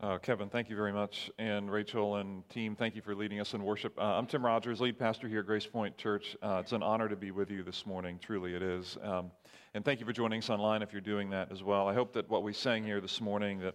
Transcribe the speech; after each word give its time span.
Uh, 0.00 0.16
Kevin, 0.16 0.48
thank 0.48 0.70
you 0.70 0.76
very 0.76 0.92
much. 0.92 1.28
And 1.38 1.68
Rachel 1.68 2.16
and 2.16 2.48
team, 2.48 2.76
thank 2.76 2.94
you 2.94 3.02
for 3.02 3.16
leading 3.16 3.40
us 3.40 3.52
in 3.54 3.64
worship. 3.64 3.98
Uh, 3.98 4.16
I'm 4.16 4.26
Tim 4.26 4.46
Rogers, 4.46 4.80
lead 4.80 4.96
pastor 4.96 5.26
here 5.26 5.40
at 5.40 5.46
Grace 5.46 5.66
Point 5.66 5.98
Church. 5.98 6.36
Uh, 6.40 6.58
it's 6.62 6.70
an 6.70 6.84
honor 6.84 7.08
to 7.08 7.16
be 7.16 7.32
with 7.32 7.50
you 7.50 7.64
this 7.64 7.84
morning. 7.84 8.20
Truly, 8.22 8.54
it 8.54 8.62
is. 8.62 8.96
Um, 9.02 9.32
and 9.74 9.84
thank 9.84 9.98
you 9.98 10.06
for 10.06 10.12
joining 10.12 10.38
us 10.38 10.50
online 10.50 10.82
if 10.82 10.92
you're 10.92 11.00
doing 11.00 11.30
that 11.30 11.50
as 11.50 11.64
well. 11.64 11.88
I 11.88 11.94
hope 11.94 12.12
that 12.12 12.30
what 12.30 12.44
we 12.44 12.52
sang 12.52 12.84
here 12.84 13.00
this 13.00 13.20
morning, 13.20 13.58
that, 13.58 13.74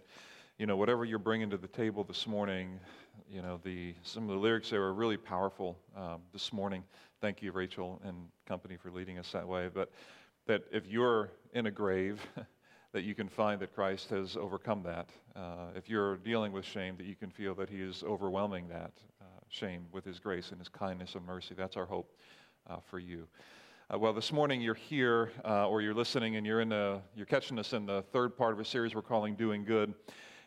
you 0.56 0.64
know, 0.64 0.78
whatever 0.78 1.04
you're 1.04 1.18
bringing 1.18 1.50
to 1.50 1.58
the 1.58 1.68
table 1.68 2.04
this 2.04 2.26
morning, 2.26 2.80
you 3.28 3.42
know, 3.42 3.60
the, 3.62 3.94
some 4.02 4.22
of 4.22 4.30
the 4.30 4.40
lyrics 4.40 4.70
there 4.70 4.82
are 4.82 4.94
really 4.94 5.18
powerful 5.18 5.78
um, 5.94 6.22
this 6.32 6.54
morning. 6.54 6.84
Thank 7.20 7.42
you, 7.42 7.52
Rachel 7.52 8.00
and 8.02 8.16
company, 8.46 8.78
for 8.78 8.90
leading 8.90 9.18
us 9.18 9.30
that 9.32 9.46
way. 9.46 9.68
But 9.68 9.92
that 10.46 10.62
if 10.72 10.86
you're 10.86 11.32
in 11.52 11.66
a 11.66 11.70
grave, 11.70 12.18
that 12.94 13.02
you 13.02 13.12
can 13.12 13.28
find 13.28 13.60
that 13.60 13.74
Christ 13.74 14.10
has 14.10 14.36
overcome 14.36 14.84
that. 14.84 15.10
Uh, 15.34 15.66
if 15.74 15.90
you're 15.90 16.16
dealing 16.18 16.52
with 16.52 16.64
shame, 16.64 16.96
that 16.96 17.06
you 17.06 17.16
can 17.16 17.28
feel 17.28 17.52
that 17.56 17.68
He 17.68 17.80
is 17.80 18.04
overwhelming 18.06 18.68
that 18.68 18.92
uh, 19.20 19.24
shame 19.48 19.86
with 19.90 20.04
His 20.04 20.20
grace 20.20 20.50
and 20.50 20.60
His 20.60 20.68
kindness 20.68 21.16
and 21.16 21.26
mercy. 21.26 21.56
That's 21.56 21.76
our 21.76 21.86
hope 21.86 22.16
uh, 22.70 22.76
for 22.88 23.00
you. 23.00 23.26
Uh, 23.92 23.98
well, 23.98 24.12
this 24.12 24.32
morning 24.32 24.60
you're 24.60 24.74
here, 24.74 25.32
uh, 25.44 25.68
or 25.68 25.82
you're 25.82 25.92
listening, 25.92 26.36
and 26.36 26.46
you're 26.46 26.60
in 26.60 26.68
the, 26.68 27.00
you're 27.16 27.26
catching 27.26 27.58
us 27.58 27.72
in 27.72 27.84
the 27.84 28.02
third 28.12 28.36
part 28.36 28.52
of 28.52 28.60
a 28.60 28.64
series 28.64 28.94
we're 28.94 29.02
calling 29.02 29.34
"Doing 29.34 29.64
Good," 29.64 29.92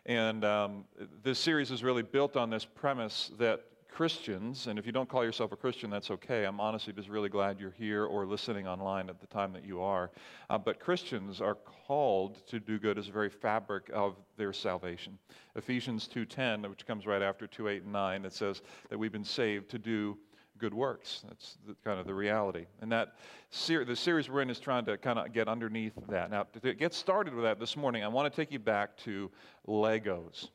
and 0.06 0.46
um, 0.46 0.86
this 1.22 1.40
series 1.40 1.70
is 1.70 1.84
really 1.84 2.02
built 2.02 2.38
on 2.38 2.50
this 2.50 2.64
premise 2.64 3.30
that 3.38 3.66
Christians, 3.98 4.68
and 4.68 4.78
if 4.78 4.86
you 4.86 4.92
don't 4.92 5.10
call 5.10 5.24
yourself 5.24 5.52
a 5.52 5.56
Christian, 5.56 5.90
that's 5.90 6.12
okay. 6.12 6.44
I'm 6.44 6.60
honestly 6.60 6.94
just 6.94 7.10
really 7.10 7.30
glad 7.30 7.60
you're 7.60 7.74
here 7.80 8.06
or 8.06 8.28
listening 8.28 8.68
online 8.68 9.10
at 9.10 9.20
the 9.20 9.26
time 9.26 9.52
that 9.54 9.66
you 9.66 9.82
are. 9.82 10.12
Uh, 10.52 10.58
but 10.60 10.80
Christians 10.80 11.42
are 11.42 11.56
called 11.88 12.46
to 12.46 12.60
do 12.60 12.78
good 12.78 13.00
as 13.00 13.08
a 13.08 13.12
very 13.12 13.32
fabric 13.32 13.90
of 13.92 14.16
their 14.38 14.54
salvation. 14.54 15.18
Ephesians 15.56 16.08
2:10, 16.08 16.70
which 16.70 16.86
comes 16.86 17.08
right 17.08 17.24
after 17.24 17.48
2:8 17.48 17.82
and 17.86 17.92
9, 17.92 18.24
it 18.24 18.34
says 18.34 18.62
that 18.90 19.00
we've 19.00 19.12
been 19.12 19.24
saved 19.24 19.68
to 19.72 19.80
do 19.80 20.16
good 20.60 20.76
works. 20.76 21.24
That's 21.28 21.58
the, 21.66 21.74
kind 21.84 22.00
of 22.00 22.06
the 22.06 22.14
reality. 22.14 22.68
And 22.82 22.92
that 22.92 23.16
ser- 23.50 23.84
the 23.84 23.96
series 23.96 24.30
we're 24.30 24.44
in 24.44 24.52
is 24.52 24.60
trying 24.60 24.86
to 24.86 25.00
kind 25.00 25.18
of 25.18 25.34
get 25.34 25.48
underneath 25.48 25.98
that. 26.08 26.30
Now, 26.30 26.44
to 26.62 26.76
get 26.76 26.94
started 26.94 27.34
with 27.34 27.46
that 27.46 27.60
this 27.60 27.76
morning, 27.76 28.04
I 28.04 28.10
want 28.10 28.32
to 28.32 28.36
take 28.42 28.52
you 28.52 28.60
back 28.60 28.96
to 28.98 29.32
Legos. 29.68 30.52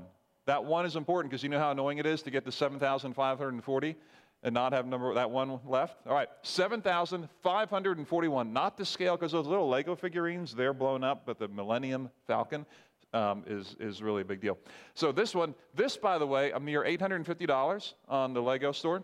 That 0.48 0.66
one 0.66 0.86
is 0.86 0.96
important 0.96 1.30
because 1.30 1.44
you 1.44 1.50
know 1.50 1.60
how 1.60 1.72
annoying 1.72 1.98
it 1.98 2.06
is 2.06 2.22
to 2.24 2.32
get 2.32 2.46
to 2.46 2.54
7,540 2.54 3.96
and 4.44 4.54
not 4.54 4.72
have 4.72 4.86
number 4.86 5.14
that 5.14 5.30
one 5.30 5.60
left. 5.66 5.98
All 6.08 6.14
right, 6.14 6.30
7,541. 6.42 8.54
Not 8.54 8.78
to 8.78 8.86
scale 8.86 9.18
because 9.18 9.34
those 9.34 9.46
little 9.46 9.68
Lego 9.68 9.94
figurines 9.96 10.56
they're 10.56 10.74
blown 10.74 11.04
up, 11.04 11.24
but 11.26 11.38
the 11.38 11.50
Millennium 11.50 12.10
Falcon 12.28 12.66
um, 13.14 13.44
is 13.46 13.76
is 13.80 14.02
really 14.02 14.22
a 14.22 14.26
big 14.26 14.40
deal. 14.40 14.58
So 14.94 15.12
this 15.12 15.36
one, 15.36 15.54
this 15.76 15.98
by 15.98 16.18
the 16.18 16.26
way, 16.26 16.52
a 16.52 16.62
mere 16.62 16.84
$850 16.84 17.94
on 18.08 18.34
the 18.34 18.42
Lego 18.42 18.72
store. 18.72 19.04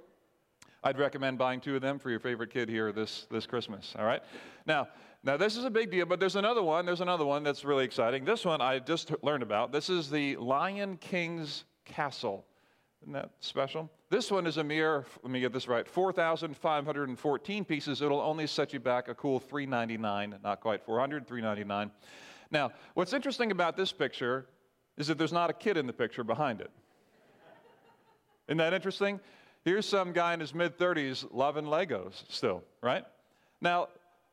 I'd 0.83 0.97
recommend 0.97 1.37
buying 1.37 1.61
two 1.61 1.75
of 1.75 1.81
them 1.81 1.99
for 1.99 2.09
your 2.09 2.19
favorite 2.19 2.51
kid 2.51 2.69
here 2.69 2.91
this 2.91 3.25
this 3.31 3.45
Christmas. 3.45 3.93
All 3.97 4.05
right, 4.05 4.23
now. 4.65 4.87
Now, 5.25 5.37
this 5.37 5.55
is 5.55 5.63
a 5.63 5.69
big 5.69 5.89
deal, 5.89 6.05
but 6.05 6.19
there's 6.19 6.35
another 6.35 6.61
one. 6.61 6.85
There's 6.85 6.99
another 6.99 7.23
one 7.23 7.43
that's 7.43 7.63
really 7.63 7.85
exciting. 7.85 8.25
This 8.25 8.43
one 8.43 8.59
I 8.59 8.79
just 8.79 9.09
learned 9.23 9.41
about. 9.41 9.71
This 9.71 9.89
is 9.89 10.09
the 10.09 10.35
Lion 10.35 10.97
King's 10.97 11.63
Castle. 11.85 12.45
Isn't 13.03 13.13
that 13.13 13.31
special? 13.39 13.89
This 14.09 14.31
one 14.31 14.45
is 14.45 14.57
a 14.57 14.63
mere, 14.63 15.05
let 15.23 15.31
me 15.31 15.39
get 15.39 15.51
this 15.51 15.67
right, 15.67 15.87
4,514 15.87 17.65
pieces. 17.65 18.01
It'll 18.01 18.21
only 18.21 18.47
set 18.47 18.71
you 18.71 18.79
back 18.79 19.07
a 19.07 19.15
cool 19.15 19.39
399, 19.39 20.35
not 20.43 20.61
quite 20.61 20.85
400, 20.85 21.27
399. 21.27 21.91
Now, 22.51 22.71
what's 22.93 23.11
interesting 23.11 23.51
about 23.51 23.75
this 23.75 23.91
picture 23.91 24.45
is 24.97 25.07
that 25.07 25.17
there's 25.17 25.33
not 25.33 25.49
a 25.49 25.53
kid 25.53 25.77
in 25.77 25.87
the 25.87 25.93
picture 25.93 26.23
behind 26.23 26.61
it. 26.61 26.69
Isn't 28.47 28.57
that 28.57 28.73
interesting? 28.73 29.19
Here's 29.65 29.85
some 29.85 30.11
guy 30.11 30.33
in 30.33 30.39
his 30.39 30.53
mid 30.53 30.77
30s 30.77 31.25
loving 31.31 31.65
Legos 31.65 32.23
still, 32.29 32.63
right? 32.81 33.05
Now, 33.61 33.87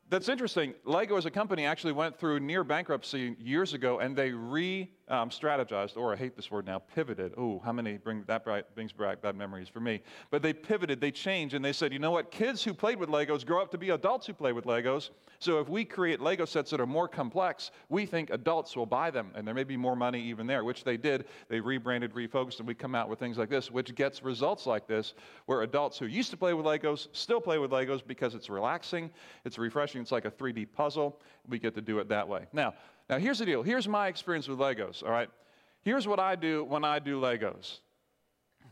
that's 0.09 0.27
interesting. 0.27 0.73
Lego 0.83 1.15
as 1.15 1.25
a 1.25 1.31
company 1.31 1.65
actually 1.65 1.93
went 1.93 2.19
through 2.19 2.41
near 2.41 2.65
bankruptcy 2.65 3.37
years 3.39 3.73
ago 3.73 3.99
and 3.99 4.15
they 4.15 4.31
re 4.31 4.91
um, 5.07 5.29
strategized, 5.29 5.97
or 5.97 6.13
I 6.13 6.15
hate 6.15 6.35
this 6.35 6.49
word 6.49 6.65
now, 6.65 6.79
pivoted. 6.79 7.33
Oh, 7.37 7.61
how 7.63 7.73
many 7.73 7.97
bring 7.97 8.23
that 8.27 8.45
brings 8.75 8.93
back 8.93 9.21
bad 9.21 9.35
memories 9.35 9.67
for 9.67 9.79
me? 9.79 10.01
But 10.29 10.41
they 10.41 10.53
pivoted, 10.53 11.01
they 11.01 11.11
changed, 11.11 11.53
and 11.53 11.63
they 11.63 11.73
said, 11.73 11.91
you 11.91 11.99
know 11.99 12.11
what? 12.11 12.31
Kids 12.31 12.63
who 12.63 12.73
played 12.73 12.97
with 12.97 13.09
Legos 13.09 13.45
grow 13.45 13.61
up 13.61 13.71
to 13.71 13.77
be 13.77 13.89
adults 13.89 14.27
who 14.27 14.33
play 14.33 14.53
with 14.53 14.65
Legos. 14.65 15.09
So 15.39 15.59
if 15.59 15.67
we 15.67 15.83
create 15.83 16.21
Lego 16.21 16.45
sets 16.45 16.71
that 16.71 16.79
are 16.79 16.85
more 16.85 17.07
complex, 17.07 17.71
we 17.89 18.05
think 18.05 18.29
adults 18.29 18.75
will 18.75 18.85
buy 18.85 19.11
them, 19.11 19.31
and 19.35 19.45
there 19.45 19.55
may 19.55 19.63
be 19.63 19.77
more 19.77 19.95
money 19.95 20.21
even 20.21 20.47
there, 20.47 20.63
which 20.63 20.83
they 20.83 20.97
did. 20.97 21.25
They 21.49 21.59
rebranded, 21.59 22.13
refocused, 22.13 22.59
and 22.59 22.67
we 22.67 22.73
come 22.73 22.95
out 22.95 23.09
with 23.09 23.19
things 23.19 23.37
like 23.37 23.49
this, 23.49 23.71
which 23.71 23.93
gets 23.95 24.23
results 24.23 24.65
like 24.65 24.87
this, 24.87 25.13
where 25.45 25.63
adults 25.63 25.97
who 25.97 26.05
used 26.05 26.31
to 26.31 26.37
play 26.37 26.53
with 26.53 26.65
Legos 26.65 27.07
still 27.11 27.41
play 27.41 27.57
with 27.57 27.71
Legos 27.71 28.01
because 28.05 28.35
it's 28.35 28.49
relaxing, 28.49 29.09
it's 29.45 29.57
refreshing, 29.57 30.01
it's 30.01 30.11
like 30.11 30.25
a 30.25 30.31
3D 30.31 30.67
puzzle. 30.73 31.19
We 31.49 31.59
get 31.59 31.75
to 31.75 31.81
do 31.81 31.99
it 31.99 32.07
that 32.09 32.27
way. 32.27 32.45
Now, 32.53 32.75
now, 33.09 33.17
here's 33.17 33.39
the 33.39 33.45
deal. 33.45 33.63
Here's 33.63 33.87
my 33.87 34.07
experience 34.07 34.47
with 34.47 34.59
Legos, 34.59 35.03
all 35.03 35.11
right? 35.11 35.29
Here's 35.83 36.07
what 36.07 36.19
I 36.19 36.35
do 36.35 36.63
when 36.63 36.83
I 36.83 36.99
do 36.99 37.19
Legos. 37.19 37.79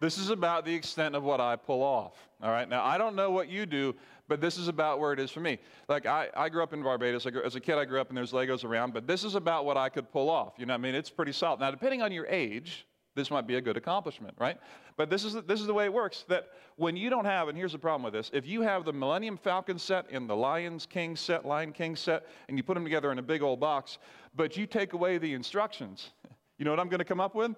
this 0.00 0.18
is 0.18 0.30
about 0.30 0.64
the 0.64 0.74
extent 0.74 1.16
of 1.16 1.22
what 1.22 1.40
I 1.40 1.56
pull 1.56 1.82
off, 1.82 2.14
all 2.42 2.50
right? 2.50 2.68
Now, 2.68 2.84
I 2.84 2.98
don't 2.98 3.16
know 3.16 3.30
what 3.30 3.48
you 3.48 3.66
do, 3.66 3.94
but 4.28 4.40
this 4.40 4.58
is 4.58 4.68
about 4.68 5.00
where 5.00 5.12
it 5.12 5.18
is 5.18 5.30
for 5.30 5.40
me. 5.40 5.58
Like, 5.88 6.06
I, 6.06 6.28
I 6.36 6.48
grew 6.48 6.62
up 6.62 6.72
in 6.72 6.82
Barbados. 6.82 7.24
Grew, 7.24 7.42
as 7.42 7.56
a 7.56 7.60
kid, 7.60 7.76
I 7.78 7.84
grew 7.84 8.00
up 8.00 8.08
and 8.08 8.16
there's 8.16 8.32
Legos 8.32 8.64
around, 8.64 8.94
but 8.94 9.06
this 9.06 9.24
is 9.24 9.34
about 9.34 9.64
what 9.64 9.76
I 9.76 9.88
could 9.88 10.10
pull 10.12 10.30
off. 10.30 10.54
You 10.58 10.66
know 10.66 10.74
what 10.74 10.80
I 10.80 10.82
mean? 10.82 10.94
It's 10.94 11.10
pretty 11.10 11.32
solid. 11.32 11.60
Now, 11.60 11.70
depending 11.70 12.02
on 12.02 12.12
your 12.12 12.26
age, 12.26 12.86
this 13.14 13.30
might 13.30 13.46
be 13.46 13.56
a 13.56 13.60
good 13.60 13.76
accomplishment, 13.76 14.34
right? 14.38 14.58
But 14.96 15.10
this 15.10 15.24
is, 15.24 15.34
the, 15.34 15.42
this 15.42 15.60
is 15.60 15.66
the 15.66 15.74
way 15.74 15.84
it 15.84 15.92
works 15.92 16.24
that 16.28 16.48
when 16.76 16.96
you 16.96 17.10
don't 17.10 17.24
have, 17.24 17.48
and 17.48 17.56
here's 17.56 17.72
the 17.72 17.78
problem 17.78 18.02
with 18.02 18.12
this 18.12 18.30
if 18.32 18.46
you 18.46 18.62
have 18.62 18.84
the 18.84 18.92
Millennium 18.92 19.36
Falcon 19.36 19.78
set 19.78 20.10
and 20.10 20.28
the 20.28 20.34
Lions 20.34 20.86
King 20.86 21.16
set, 21.16 21.44
Lion 21.44 21.72
King 21.72 21.96
set, 21.96 22.26
and 22.48 22.56
you 22.56 22.62
put 22.62 22.74
them 22.74 22.84
together 22.84 23.12
in 23.12 23.18
a 23.18 23.22
big 23.22 23.42
old 23.42 23.60
box, 23.60 23.98
but 24.34 24.56
you 24.56 24.66
take 24.66 24.92
away 24.92 25.18
the 25.18 25.32
instructions, 25.32 26.10
you 26.58 26.64
know 26.64 26.70
what 26.70 26.80
I'm 26.80 26.88
going 26.88 26.98
to 26.98 27.04
come 27.04 27.20
up 27.20 27.34
with? 27.34 27.54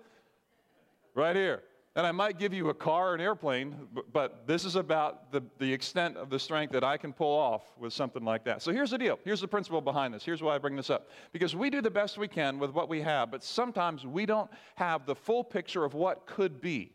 Right 1.14 1.36
here. 1.36 1.62
And 1.96 2.06
I 2.06 2.12
might 2.12 2.38
give 2.38 2.52
you 2.52 2.68
a 2.68 2.74
car, 2.74 3.12
or 3.12 3.14
an 3.14 3.22
airplane, 3.22 3.74
but 4.12 4.46
this 4.46 4.66
is 4.66 4.76
about 4.76 5.32
the, 5.32 5.42
the 5.58 5.72
extent 5.72 6.18
of 6.18 6.28
the 6.28 6.38
strength 6.38 6.70
that 6.72 6.84
I 6.84 6.98
can 6.98 7.10
pull 7.10 7.34
off 7.34 7.62
with 7.78 7.94
something 7.94 8.22
like 8.22 8.44
that. 8.44 8.60
So 8.60 8.70
here's 8.70 8.90
the 8.90 8.98
deal. 8.98 9.18
Here's 9.24 9.40
the 9.40 9.48
principle 9.48 9.80
behind 9.80 10.12
this. 10.12 10.22
Here's 10.22 10.42
why 10.42 10.54
I 10.54 10.58
bring 10.58 10.76
this 10.76 10.90
up. 10.90 11.08
Because 11.32 11.56
we 11.56 11.70
do 11.70 11.80
the 11.80 11.90
best 11.90 12.18
we 12.18 12.28
can 12.28 12.58
with 12.58 12.72
what 12.72 12.90
we 12.90 13.00
have, 13.00 13.30
but 13.30 13.42
sometimes 13.42 14.04
we 14.04 14.26
don't 14.26 14.50
have 14.74 15.06
the 15.06 15.14
full 15.14 15.42
picture 15.42 15.86
of 15.86 15.94
what 15.94 16.26
could 16.26 16.60
be. 16.60 16.92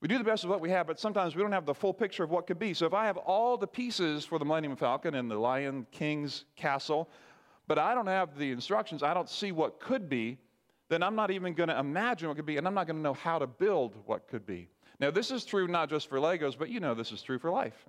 We 0.00 0.08
do 0.08 0.16
the 0.16 0.24
best 0.24 0.44
of 0.44 0.50
what 0.50 0.62
we 0.62 0.70
have, 0.70 0.86
but 0.86 0.98
sometimes 0.98 1.36
we 1.36 1.42
don't 1.42 1.52
have 1.52 1.66
the 1.66 1.74
full 1.74 1.92
picture 1.92 2.24
of 2.24 2.30
what 2.30 2.46
could 2.46 2.58
be. 2.58 2.72
So 2.72 2.86
if 2.86 2.94
I 2.94 3.04
have 3.04 3.18
all 3.18 3.58
the 3.58 3.66
pieces 3.66 4.24
for 4.24 4.38
the 4.38 4.46
Millennium 4.46 4.76
Falcon 4.76 5.14
and 5.14 5.30
the 5.30 5.38
Lion 5.38 5.86
King's 5.92 6.46
castle, 6.56 7.10
but 7.66 7.78
I 7.78 7.94
don't 7.94 8.06
have 8.06 8.38
the 8.38 8.50
instructions, 8.50 9.02
I 9.02 9.12
don't 9.12 9.28
see 9.28 9.52
what 9.52 9.78
could 9.78 10.08
be, 10.08 10.38
then 10.94 11.02
I'm 11.02 11.16
not 11.16 11.32
even 11.32 11.54
going 11.54 11.70
to 11.70 11.78
imagine 11.78 12.28
what 12.28 12.36
could 12.36 12.46
be, 12.46 12.56
and 12.56 12.68
I'm 12.68 12.74
not 12.74 12.86
going 12.86 12.96
to 12.96 13.02
know 13.02 13.14
how 13.14 13.40
to 13.40 13.48
build 13.48 13.96
what 14.06 14.28
could 14.28 14.46
be. 14.46 14.68
Now, 15.00 15.10
this 15.10 15.32
is 15.32 15.44
true 15.44 15.66
not 15.66 15.90
just 15.90 16.08
for 16.08 16.18
Legos, 16.18 16.56
but 16.56 16.68
you 16.68 16.78
know 16.78 16.94
this 16.94 17.10
is 17.10 17.20
true 17.20 17.36
for 17.36 17.50
life. 17.50 17.84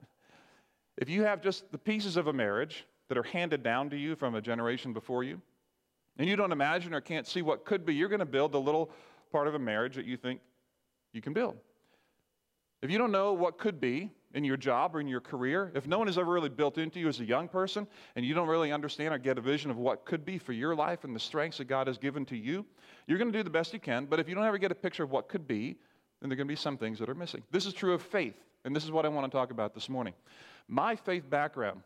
If 0.97 1.07
you 1.07 1.21
have 1.21 1.39
just 1.39 1.71
the 1.71 1.77
pieces 1.77 2.17
of 2.17 2.25
a 2.25 2.33
marriage 2.33 2.83
that 3.09 3.17
are 3.19 3.23
handed 3.23 3.61
down 3.61 3.91
to 3.91 3.95
you 3.95 4.15
from 4.15 4.33
a 4.33 4.41
generation 4.41 4.91
before 4.91 5.23
you, 5.23 5.39
and 6.17 6.27
you 6.27 6.35
don't 6.35 6.51
imagine 6.51 6.95
or 6.95 7.01
can't 7.01 7.27
see 7.27 7.43
what 7.43 7.63
could 7.63 7.85
be, 7.85 7.93
you're 7.93 8.09
going 8.09 8.19
to 8.19 8.25
build 8.25 8.51
the 8.51 8.59
little 8.59 8.89
part 9.31 9.47
of 9.47 9.53
a 9.53 9.59
marriage 9.59 9.95
that 9.97 10.05
you 10.05 10.17
think 10.17 10.41
you 11.13 11.21
can 11.21 11.33
build. 11.33 11.57
If 12.81 12.89
you 12.89 12.97
don't 12.97 13.11
know 13.11 13.33
what 13.33 13.59
could 13.59 13.79
be 13.79 14.09
in 14.35 14.43
your 14.43 14.57
job 14.57 14.95
or 14.95 14.99
in 14.99 15.07
your 15.07 15.21
career, 15.21 15.71
if 15.73 15.87
no 15.87 15.97
one 15.97 16.07
has 16.07 16.17
ever 16.17 16.31
really 16.31 16.49
built 16.49 16.77
into 16.77 16.99
you 16.99 17.07
as 17.07 17.19
a 17.21 17.25
young 17.25 17.47
person 17.47 17.87
and 18.15 18.25
you 18.25 18.35
don't 18.35 18.47
really 18.47 18.71
understand 18.71 19.13
or 19.13 19.17
get 19.17 19.37
a 19.37 19.41
vision 19.41 19.71
of 19.71 19.77
what 19.77 20.05
could 20.05 20.23
be 20.23 20.37
for 20.37 20.53
your 20.53 20.75
life 20.75 21.05
and 21.05 21.15
the 21.15 21.19
strengths 21.19 21.57
that 21.57 21.65
God 21.65 21.87
has 21.87 21.97
given 21.97 22.25
to 22.25 22.37
you, 22.37 22.65
you're 23.07 23.17
going 23.17 23.31
to 23.31 23.37
do 23.37 23.43
the 23.43 23.49
best 23.49 23.73
you 23.73 23.79
can. 23.79 24.05
But 24.05 24.19
if 24.19 24.29
you 24.29 24.35
don't 24.35 24.45
ever 24.45 24.57
get 24.59 24.71
a 24.71 24.75
picture 24.75 25.03
of 25.03 25.09
what 25.09 25.29
could 25.29 25.47
be, 25.47 25.77
then 26.19 26.29
there 26.29 26.35
are 26.35 26.37
going 26.37 26.47
to 26.47 26.51
be 26.51 26.55
some 26.55 26.77
things 26.77 26.99
that 26.99 27.09
are 27.09 27.15
missing. 27.15 27.43
This 27.49 27.65
is 27.65 27.73
true 27.73 27.93
of 27.93 28.01
faith, 28.01 28.35
and 28.65 28.75
this 28.75 28.83
is 28.83 28.91
what 28.91 29.05
I 29.05 29.09
want 29.09 29.31
to 29.31 29.35
talk 29.35 29.51
about 29.51 29.73
this 29.73 29.89
morning. 29.89 30.13
My 30.67 30.95
faith 30.95 31.29
background 31.29 31.81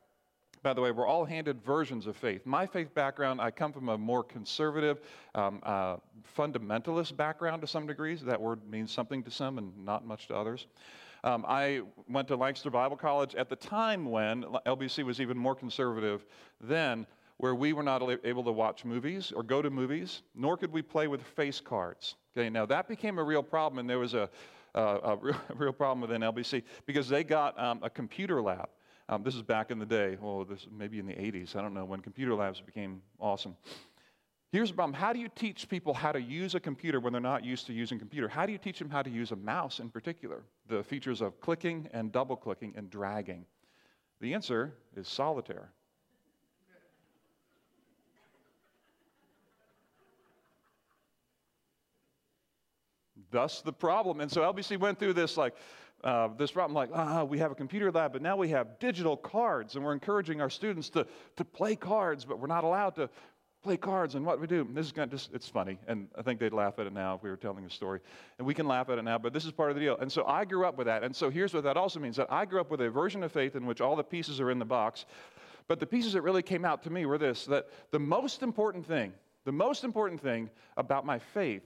By 0.62 0.74
the 0.74 0.82
way, 0.82 0.92
we're 0.92 1.08
all 1.08 1.24
handed 1.24 1.64
versions 1.64 2.06
of 2.06 2.18
faith. 2.18 2.46
My 2.46 2.66
faith 2.66 2.94
background, 2.94 3.40
I 3.40 3.50
come 3.52 3.72
from 3.72 3.90
a 3.90 3.98
more 3.98 4.24
conservative, 4.24 5.00
um, 5.34 5.62
uh, 5.64 5.98
fundamentalist 6.38 7.16
background 7.16 7.62
to 7.62 7.68
some 7.68 7.88
degrees. 7.88 8.22
That 8.22 8.42
word 8.42 8.60
means 8.70 8.92
something 8.92 9.24
to 9.24 9.32
some 9.32 9.58
and 9.58 9.86
not 9.86 10.06
much 10.06 10.28
to 10.28 10.36
others. 10.36 10.68
Um, 11.24 11.46
I 11.48 11.82
went 12.08 12.28
to 12.30 12.36
Lancaster 12.36 12.70
Bible 12.70 12.96
College 12.96 13.36
at 13.36 13.50
the 13.50 13.56
time 13.56 14.10
when 14.10 14.44
LBC 14.66 15.04
was 15.04 15.20
even 15.20 15.38
more 15.38 15.56
conservative 15.56 16.26
then, 16.62 17.06
where 17.38 17.56
we 17.56 17.74
were 17.74 17.84
not 17.84 18.04
able 18.24 18.44
to 18.44 18.52
watch 18.52 18.84
movies 18.84 19.32
or 19.34 19.44
go 19.44 19.62
to 19.62 19.70
movies, 19.70 20.24
nor 20.36 20.58
could 20.58 20.72
we 20.72 20.82
play 20.82 21.08
with 21.08 21.22
face 21.22 21.60
cards. 21.62 22.16
Okay, 22.38 22.50
now 22.50 22.66
that 22.66 22.88
became 22.88 23.18
a 23.18 23.24
real 23.24 23.44
problem, 23.44 23.80
and 23.80 23.90
there 23.90 24.00
was 24.00 24.14
a, 24.14 24.30
a, 24.76 24.82
a, 24.82 25.16
real, 25.56 25.74
problem 25.78 26.02
within 26.02 26.22
LBC 26.22 26.64
because 26.86 27.08
they 27.08 27.24
got 27.24 27.60
um, 27.60 27.80
a 27.82 27.90
computer 27.90 28.42
lab. 28.42 28.70
Um, 29.08 29.24
this 29.24 29.36
is 29.36 29.42
back 29.42 29.72
in 29.72 29.80
the 29.80 29.86
day, 29.86 30.18
well, 30.22 30.46
this 30.46 30.68
maybe 30.72 31.00
in 31.00 31.06
the 31.08 31.14
80s. 31.14 31.56
I 31.56 31.62
don't 31.62 31.74
know 31.74 31.86
when 31.86 32.00
computer 32.02 32.36
labs 32.36 32.62
became 32.62 33.02
awesome. 33.20 33.56
Here's 34.52 34.70
the 34.70 34.76
problem. 34.76 34.96
How 34.96 35.14
do 35.14 35.20
you 35.20 35.30
teach 35.36 35.70
people 35.70 35.94
how 35.94 36.12
to 36.12 36.20
use 36.20 36.56
a 36.56 36.60
computer 36.60 37.00
when 37.00 37.14
they're 37.14 37.22
not 37.22 37.46
used 37.46 37.68
to 37.68 37.74
using 37.74 37.98
a 37.98 38.00
computer? 38.00 38.28
How 38.28 38.48
do 38.48 38.52
you 38.52 38.58
teach 38.58 38.80
them 38.80 38.90
how 38.90 39.04
to 39.04 39.10
use 39.10 39.32
a 39.32 39.36
mouse 39.36 39.80
in 39.80 39.90
particular? 39.90 40.42
The 40.68 40.84
features 40.84 41.22
of 41.22 41.40
clicking 41.40 41.88
and 41.94 42.12
double 42.12 42.36
clicking 42.36 42.74
and 42.76 42.90
dragging. 42.90 43.46
The 44.22 44.34
answer 44.34 44.74
is 44.96 45.08
solitaire. 45.08 45.72
Thus 53.32 53.62
the 53.62 53.74
problem. 53.74 54.20
And 54.20 54.32
so 54.32 54.42
LBC 54.42 54.80
went 54.80 54.98
through 54.98 55.14
this 55.14 55.38
like, 55.38 55.54
uh, 56.04 56.30
this 56.38 56.50
problem 56.50 56.74
like, 56.74 56.90
ah, 56.92 57.24
we 57.24 57.38
have 57.38 57.52
a 57.52 57.56
computer 57.56 57.92
lab, 57.92 58.14
but 58.14 58.24
now 58.24 58.36
we 58.36 58.50
have 58.50 58.80
digital 58.80 59.16
cards, 59.16 59.76
and 59.76 59.86
we're 59.86 59.94
encouraging 59.94 60.42
our 60.42 60.50
students 60.50 60.90
to, 60.90 61.06
to 61.36 61.46
play 61.46 61.76
cards, 61.76 62.26
but 62.26 62.40
we're 62.40 62.48
not 62.48 62.64
allowed 62.64 62.96
to 62.96 63.10
play 63.62 63.78
cards. 63.78 64.16
And 64.16 64.26
what 64.26 64.40
we 64.40 64.48
do, 64.48 64.68
this 64.74 64.88
is 64.88 64.92
kind 64.92 65.12
of 65.12 65.20
just, 65.20 65.34
it's 65.34 65.48
funny, 65.48 65.78
and 65.88 66.08
I 66.18 66.22
think 66.22 66.40
they'd 66.40 66.54
laugh 66.54 66.80
at 66.80 66.88
it 66.88 66.94
now 66.94 67.16
if 67.16 67.24
we 67.24 67.30
were 67.30 67.38
telling 67.38 67.66
a 67.66 67.70
story. 67.70 68.00
And 68.38 68.48
we 68.48 68.54
can 68.54 68.68
laugh 68.68 68.90
at 68.90 68.98
it 68.98 69.04
now, 69.04 69.18
but 69.18 69.34
this 69.34 69.46
is 69.46 69.52
part 69.52 69.70
of 69.70 69.76
the 69.76 69.82
deal. 69.82 69.98
And 69.98 70.12
so 70.12 70.26
I 70.26 70.46
grew 70.46 70.66
up 70.66 70.78
with 70.78 70.88
that. 70.88 71.04
And 71.04 71.16
so 71.16 71.30
here's 71.30 71.54
what 71.54 71.64
that 71.64 71.78
also 71.78 72.00
means 72.00 72.16
that 72.16 72.32
I 72.32 72.46
grew 72.46 72.62
up 72.62 72.72
with 72.72 72.82
a 72.82 72.90
version 72.90 73.24
of 73.24 73.32
faith 73.32 73.56
in 73.56 73.66
which 73.66 73.82
all 73.82 73.96
the 73.96 74.04
pieces 74.04 74.40
are 74.40 74.52
in 74.52 74.60
the 74.60 74.66
box. 74.66 75.06
But 75.68 75.80
the 75.80 75.86
pieces 75.86 76.14
that 76.14 76.22
really 76.22 76.42
came 76.42 76.66
out 76.66 76.84
to 76.84 76.90
me 76.90 77.06
were 77.06 77.18
this 77.18 77.46
that 77.46 77.68
the 77.92 78.00
most 78.00 78.42
important 78.42 78.86
thing, 78.86 79.14
the 79.46 79.52
most 79.52 79.84
important 79.84 80.22
thing 80.22 80.50
about 80.78 81.06
my 81.06 81.20
faith 81.20 81.64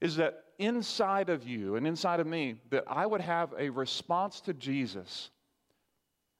is 0.00 0.16
that 0.16 0.44
inside 0.58 1.28
of 1.28 1.46
you 1.46 1.76
and 1.76 1.86
inside 1.86 2.18
of 2.18 2.26
me, 2.26 2.56
that 2.70 2.84
I 2.88 3.06
would 3.06 3.20
have 3.20 3.54
a 3.56 3.70
response 3.70 4.40
to 4.42 4.54
Jesus. 4.54 5.30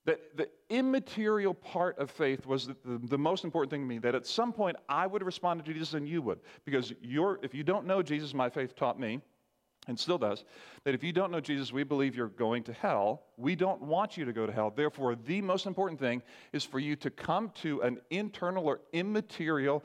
That 0.05 0.37
the 0.37 0.49
immaterial 0.69 1.55
part 1.55 1.99
of 1.99 2.11
faith 2.11 2.45
was 2.45 2.67
the, 2.67 2.77
the, 2.85 2.99
the, 3.07 3.19
most 3.19 3.45
important 3.45 3.71
thing 3.71 3.83
to 3.83 3.87
me. 3.87 3.99
That 3.99 4.15
at 4.15 4.27
some 4.27 4.53
point 4.53 4.77
I 4.89 5.07
would 5.07 5.23
respond 5.23 5.65
to 5.65 5.73
Jesus 5.73 5.95
and 5.95 6.09
you 6.09 6.23
would. 6.23 6.41
Because 6.65 6.93
if 7.03 7.55
you 7.55 7.63
don't 7.63 7.87
know 7.87 8.03
Jesus, 8.03 8.35
my 8.35 8.51
faith 8.51 8.75
taught 8.75 8.99
me, 8.99 9.21
and 9.89 9.99
still 9.99 10.19
does, 10.19 10.45
that 10.85 10.95
if 10.95 11.03
you 11.03 11.13
don't 11.13 11.31
know 11.31 11.41
Jesus, 11.41 11.73
we 11.73 11.83
believe 11.83 12.15
you're 12.15 12.29
going 12.29 12.63
to 12.65 12.73
hell. 12.73 13.23
We 13.37 13.57
don't 13.57 13.83
want 13.83 14.17
you 14.17 14.25
to 14.25 14.33
go 14.33 14.47
to 14.47 14.53
hell. 14.53 14.73
Therefore, 14.75 15.17
the 15.17 15.41
most 15.41 15.67
important 15.67 15.99
thing 15.99 16.23
is 16.53 16.65
for 16.65 16.79
you 16.79 16.95
to 16.97 17.11
come 17.11 17.51
to 17.63 17.83
an 17.83 18.01
internal 18.11 18.67
or 18.67 18.81
immaterial, 18.93 19.83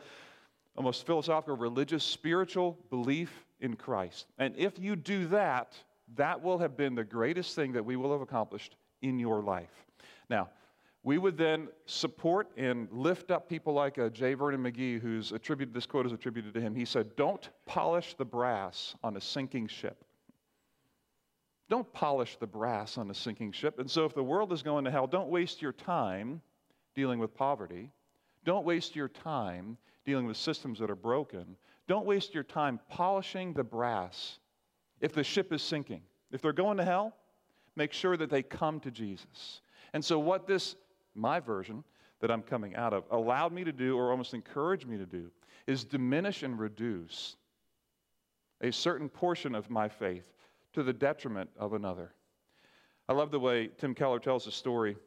almost 0.76 1.06
philosophical, 1.06 1.58
religious, 1.58 2.04
spiritual 2.04 2.78
belief 2.90 3.46
in 3.60 3.76
Christ. 3.76 4.28
And 4.38 4.56
if 4.56 4.78
you 4.78 4.96
do 4.96 5.28
that, 5.28 5.76
that 6.16 6.42
will 6.42 6.60
have 6.60 6.78
been 6.78 6.96
the 6.96 7.04
greatest 7.04 7.56
thing 7.56 7.74
that 7.74 7.84
we 7.84 7.96
will 7.96 8.12
have 8.12 8.22
accomplished 8.22 8.76
in 9.02 9.20
your 9.20 9.42
life. 9.42 9.87
Now, 10.30 10.50
we 11.04 11.18
would 11.18 11.38
then 11.38 11.70
support 11.86 12.50
and 12.58 12.88
lift 12.92 13.32
up 13.32 13.48
people 13.48 13.74
like 13.74 13.98
uh, 13.98 14.10
J. 14.10 14.34
Vernon 14.34 14.62
McGee, 14.62 15.00
who's 15.00 15.32
attributed, 15.32 15.74
this 15.74 15.86
quote 15.86 16.06
is 16.06 16.12
attributed 16.12 16.54
to 16.54 16.62
him. 16.62 16.76
He 16.76 16.86
said, 16.86 17.16
Don't 17.16 17.50
polish 17.66 18.16
the 18.16 18.26
brass 18.26 18.96
on 19.04 19.16
a 19.16 19.22
sinking 19.22 19.68
ship. 19.68 20.04
Don't 21.70 21.92
polish 21.94 22.38
the 22.38 22.48
brass 22.48 22.98
on 22.98 23.10
a 23.10 23.14
sinking 23.14 23.52
ship. 23.52 23.80
And 23.80 23.90
so, 23.90 24.06
if 24.06 24.14
the 24.14 24.24
world 24.24 24.52
is 24.52 24.64
going 24.64 24.86
to 24.86 24.92
hell, 24.92 25.08
don't 25.08 25.30
waste 25.30 25.62
your 25.62 25.74
time 25.74 26.42
dealing 26.96 27.20
with 27.20 27.34
poverty. 27.34 27.92
Don't 28.44 28.66
waste 28.66 28.96
your 28.96 29.10
time 29.10 29.78
dealing 30.06 30.26
with 30.26 30.38
systems 30.38 30.80
that 30.80 30.90
are 30.90 30.96
broken. 30.96 31.56
Don't 31.88 32.06
waste 32.06 32.34
your 32.34 32.44
time 32.44 32.80
polishing 32.90 33.54
the 33.54 33.64
brass 33.64 34.40
if 35.00 35.14
the 35.14 35.24
ship 35.24 35.54
is 35.54 35.62
sinking. 35.62 36.02
If 36.32 36.42
they're 36.42 36.54
going 36.54 36.78
to 36.78 36.86
hell, 36.86 37.16
make 37.76 37.94
sure 37.94 38.18
that 38.18 38.30
they 38.30 38.44
come 38.44 38.80
to 38.82 38.92
Jesus. 38.92 39.62
And 39.94 40.04
so, 40.04 40.20
what 40.20 40.48
this, 40.48 40.76
my 41.16 41.40
version 41.40 41.84
that 42.20 42.32
I'm 42.32 42.42
coming 42.42 42.76
out 42.76 42.94
of, 42.94 43.04
allowed 43.12 43.54
me 43.54 43.64
to 43.64 43.72
do, 43.72 43.98
or 43.98 44.12
almost 44.12 44.34
encouraged 44.34 44.88
me 44.88 44.98
to 44.98 45.06
do, 45.06 45.30
is 45.68 45.84
diminish 45.84 46.44
and 46.44 46.58
reduce 46.58 47.36
a 48.62 48.72
certain 48.72 49.10
portion 49.10 49.54
of 49.54 49.70
my 49.70 49.88
faith 49.88 50.34
to 50.74 50.84
the 50.84 50.94
detriment 50.94 51.50
of 51.58 51.74
another. 51.74 52.14
I 53.10 53.14
love 53.14 53.32
the 53.32 53.40
way 53.40 53.70
Tim 53.78 53.94
Keller 53.94 54.20
tells 54.20 54.46
the 54.46 54.52
story 54.52 54.98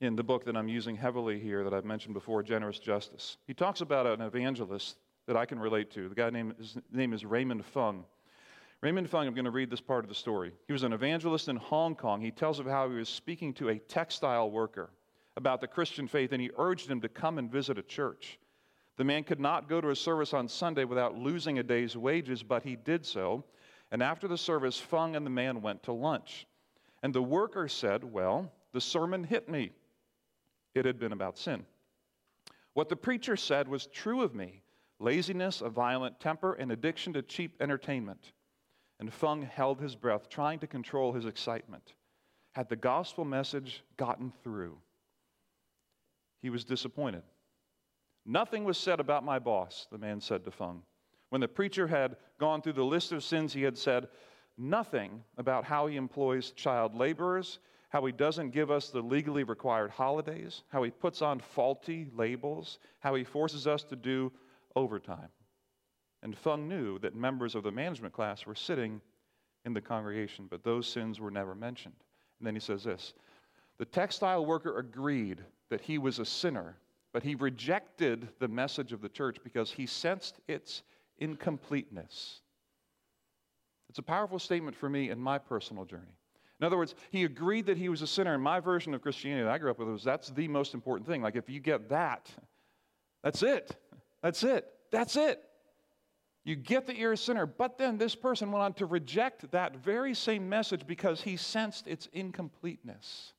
in 0.00 0.16
the 0.16 0.22
book 0.22 0.44
that 0.46 0.56
I'm 0.56 0.68
using 0.68 0.96
heavily 0.96 1.38
here 1.38 1.62
that 1.62 1.74
I've 1.74 1.84
mentioned 1.84 2.14
before, 2.14 2.42
Generous 2.42 2.78
Justice. 2.78 3.36
He 3.46 3.54
talks 3.54 3.82
about 3.82 4.06
an 4.06 4.22
evangelist 4.22 4.96
that 5.26 5.36
I 5.36 5.44
can 5.44 5.58
relate 5.58 5.90
to. 5.92 6.08
The 6.08 6.14
guy 6.14 6.30
name, 6.30 6.54
his 6.58 6.78
name 6.90 7.12
is 7.12 7.24
Raymond 7.24 7.64
Fung. 7.64 8.04
Raymond 8.82 9.10
Fung, 9.10 9.26
I'm 9.26 9.34
going 9.34 9.44
to 9.44 9.50
read 9.50 9.68
this 9.68 9.82
part 9.82 10.06
of 10.06 10.08
the 10.08 10.14
story. 10.14 10.52
He 10.66 10.72
was 10.72 10.84
an 10.84 10.94
evangelist 10.94 11.48
in 11.48 11.56
Hong 11.56 11.94
Kong. 11.94 12.22
He 12.22 12.30
tells 12.30 12.58
of 12.58 12.66
how 12.66 12.88
he 12.88 12.96
was 12.96 13.10
speaking 13.10 13.52
to 13.54 13.68
a 13.68 13.78
textile 13.78 14.50
worker 14.50 14.88
about 15.36 15.60
the 15.60 15.66
Christian 15.66 16.08
faith, 16.08 16.32
and 16.32 16.40
he 16.40 16.50
urged 16.56 16.90
him 16.90 17.02
to 17.02 17.08
come 17.08 17.36
and 17.36 17.52
visit 17.52 17.76
a 17.76 17.82
church. 17.82 18.38
The 18.96 19.04
man 19.04 19.24
could 19.24 19.38
not 19.38 19.68
go 19.68 19.82
to 19.82 19.90
a 19.90 19.96
service 19.96 20.32
on 20.32 20.48
Sunday 20.48 20.84
without 20.84 21.14
losing 21.14 21.58
a 21.58 21.62
day's 21.62 21.94
wages, 21.94 22.42
but 22.42 22.62
he 22.62 22.74
did 22.74 23.04
so. 23.04 23.44
And 23.92 24.02
after 24.02 24.26
the 24.26 24.38
service, 24.38 24.78
Fung 24.78 25.14
and 25.14 25.26
the 25.26 25.30
man 25.30 25.60
went 25.60 25.82
to 25.82 25.92
lunch. 25.92 26.46
And 27.02 27.14
the 27.14 27.22
worker 27.22 27.68
said, 27.68 28.02
Well, 28.02 28.50
the 28.72 28.80
sermon 28.80 29.24
hit 29.24 29.46
me. 29.46 29.72
It 30.74 30.86
had 30.86 30.98
been 30.98 31.12
about 31.12 31.36
sin. 31.36 31.66
What 32.72 32.88
the 32.88 32.96
preacher 32.96 33.36
said 33.36 33.68
was 33.68 33.88
true 33.88 34.22
of 34.22 34.34
me 34.34 34.62
laziness, 35.00 35.60
a 35.60 35.68
violent 35.68 36.18
temper, 36.18 36.54
and 36.54 36.72
addiction 36.72 37.12
to 37.14 37.22
cheap 37.22 37.56
entertainment. 37.60 38.32
And 39.00 39.12
Fung 39.12 39.42
held 39.42 39.80
his 39.80 39.96
breath, 39.96 40.28
trying 40.28 40.58
to 40.58 40.66
control 40.66 41.12
his 41.12 41.24
excitement. 41.24 41.94
Had 42.52 42.68
the 42.68 42.76
gospel 42.76 43.24
message 43.24 43.82
gotten 43.96 44.30
through? 44.44 44.76
He 46.42 46.50
was 46.50 46.64
disappointed. 46.64 47.22
Nothing 48.26 48.64
was 48.64 48.76
said 48.76 49.00
about 49.00 49.24
my 49.24 49.38
boss, 49.38 49.86
the 49.90 49.98
man 49.98 50.20
said 50.20 50.44
to 50.44 50.50
Fung. 50.50 50.82
When 51.30 51.40
the 51.40 51.48
preacher 51.48 51.86
had 51.86 52.16
gone 52.38 52.60
through 52.60 52.74
the 52.74 52.84
list 52.84 53.12
of 53.12 53.24
sins, 53.24 53.54
he 53.54 53.62
had 53.62 53.78
said 53.78 54.08
nothing 54.58 55.24
about 55.38 55.64
how 55.64 55.86
he 55.86 55.96
employs 55.96 56.50
child 56.50 56.94
laborers, 56.94 57.58
how 57.88 58.04
he 58.04 58.12
doesn't 58.12 58.50
give 58.50 58.70
us 58.70 58.90
the 58.90 59.00
legally 59.00 59.44
required 59.44 59.90
holidays, 59.90 60.62
how 60.68 60.82
he 60.82 60.90
puts 60.90 61.22
on 61.22 61.40
faulty 61.40 62.08
labels, 62.14 62.78
how 62.98 63.14
he 63.14 63.24
forces 63.24 63.66
us 63.66 63.82
to 63.84 63.96
do 63.96 64.30
overtime. 64.76 65.28
And 66.22 66.36
Fung 66.36 66.68
knew 66.68 66.98
that 66.98 67.14
members 67.14 67.54
of 67.54 67.62
the 67.62 67.72
management 67.72 68.12
class 68.12 68.44
were 68.44 68.54
sitting 68.54 69.00
in 69.64 69.72
the 69.72 69.80
congregation, 69.80 70.46
but 70.50 70.64
those 70.64 70.86
sins 70.86 71.20
were 71.20 71.30
never 71.30 71.54
mentioned. 71.54 71.94
And 72.38 72.46
then 72.46 72.54
he 72.54 72.60
says 72.60 72.84
this 72.84 73.14
The 73.78 73.84
textile 73.84 74.44
worker 74.44 74.78
agreed 74.78 75.40
that 75.70 75.80
he 75.80 75.98
was 75.98 76.18
a 76.18 76.24
sinner, 76.24 76.76
but 77.12 77.22
he 77.22 77.34
rejected 77.34 78.28
the 78.38 78.48
message 78.48 78.92
of 78.92 79.00
the 79.00 79.08
church 79.08 79.38
because 79.42 79.70
he 79.70 79.86
sensed 79.86 80.40
its 80.48 80.82
incompleteness. 81.18 82.40
It's 83.88 83.98
a 83.98 84.02
powerful 84.02 84.38
statement 84.38 84.76
for 84.76 84.88
me 84.88 85.10
in 85.10 85.18
my 85.18 85.38
personal 85.38 85.84
journey. 85.84 86.14
In 86.60 86.66
other 86.66 86.76
words, 86.76 86.94
he 87.10 87.24
agreed 87.24 87.66
that 87.66 87.78
he 87.78 87.88
was 87.88 88.02
a 88.02 88.06
sinner. 88.06 88.34
And 88.34 88.42
my 88.42 88.60
version 88.60 88.92
of 88.92 89.00
Christianity 89.00 89.44
that 89.44 89.50
I 89.50 89.58
grew 89.58 89.70
up 89.70 89.78
with 89.78 89.88
was 89.88 90.04
that's 90.04 90.28
the 90.28 90.46
most 90.46 90.74
important 90.74 91.08
thing. 91.08 91.22
Like, 91.22 91.34
if 91.34 91.48
you 91.48 91.58
get 91.58 91.88
that, 91.88 92.30
that's 93.24 93.42
it. 93.42 93.74
That's 94.22 94.44
it. 94.44 94.66
That's 94.92 95.16
it. 95.16 95.42
You 96.44 96.56
get 96.56 96.86
that 96.86 96.96
you're 96.96 97.12
a 97.12 97.16
sinner. 97.16 97.46
But 97.46 97.76
then 97.76 97.98
this 97.98 98.14
person 98.14 98.50
went 98.50 98.62
on 98.62 98.72
to 98.74 98.86
reject 98.86 99.50
that 99.50 99.76
very 99.76 100.14
same 100.14 100.48
message 100.48 100.86
because 100.86 101.20
he 101.20 101.36
sensed 101.36 101.86
its 101.86 102.08
incompleteness. 102.12 103.34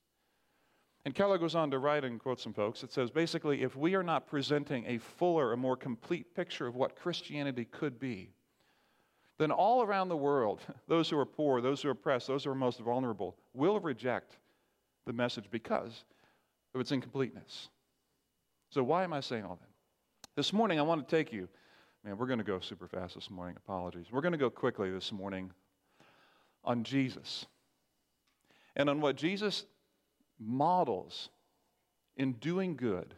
And 1.04 1.16
Keller 1.16 1.40
goes 1.40 1.56
on 1.56 1.72
to 1.72 1.80
write 1.80 2.04
and 2.04 2.20
quote 2.20 2.40
some 2.40 2.54
folks. 2.54 2.84
It 2.84 2.94
says 2.94 3.10
basically, 3.10 3.64
if 3.64 3.76
we 3.76 3.96
are 3.96 4.04
not 4.04 4.28
presenting 4.28 4.86
a 4.86 5.00
fuller, 5.00 5.54
a 5.54 5.58
more 5.58 5.76
complete 5.76 6.36
picture 6.36 6.68
of 6.68 6.76
what 6.76 6.96
Christianity 6.96 7.66
could 7.66 8.00
be, 8.00 8.30
then 9.40 9.50
all 9.52 9.82
around 9.82 10.10
the 10.10 10.18
world, 10.18 10.62
those 10.88 11.10
who 11.10 11.18
are 11.18 11.26
poor, 11.26 11.62
those 11.62 11.82
who 11.82 11.88
are 11.90 11.94
oppressed, 11.94 12.28
those 12.28 12.44
who 12.44 12.52
are 12.52 12.56
most 12.56 12.80
vulnerable, 12.80 13.36
will 13.54 13.80
reject 13.80 14.38
the 15.08 15.14
message 15.14 15.46
because 15.50 16.04
of 16.76 16.82
its 16.82 16.92
incompleteness. 16.92 17.70
So, 18.70 18.84
why 18.84 19.04
am 19.04 19.14
I 19.14 19.20
saying 19.20 19.44
all 19.44 19.58
that? 19.60 19.70
This 20.36 20.54
morning, 20.54 20.80
I 20.80 20.84
want 20.84 21.06
to 21.06 21.16
take 21.16 21.34
you, 21.34 21.50
man, 22.04 22.18
we're 22.18 22.28
going 22.28 22.40
to 22.40 22.46
go 22.46 22.60
super 22.60 22.88
fast 22.88 23.16
this 23.16 23.30
morning. 23.30 23.56
Apologies. 23.58 24.08
We're 24.12 24.22
going 24.22 24.32
to 24.32 24.38
go 24.38 24.50
quickly 24.50 24.92
this 24.92 25.12
morning 25.12 25.52
on 26.64 26.84
Jesus 26.84 27.46
and 28.76 28.90
on 28.90 29.02
what 29.02 29.16
Jesus 29.16 29.66
models 30.40 31.30
in 32.18 32.34
doing 32.34 32.76
good 32.76 33.14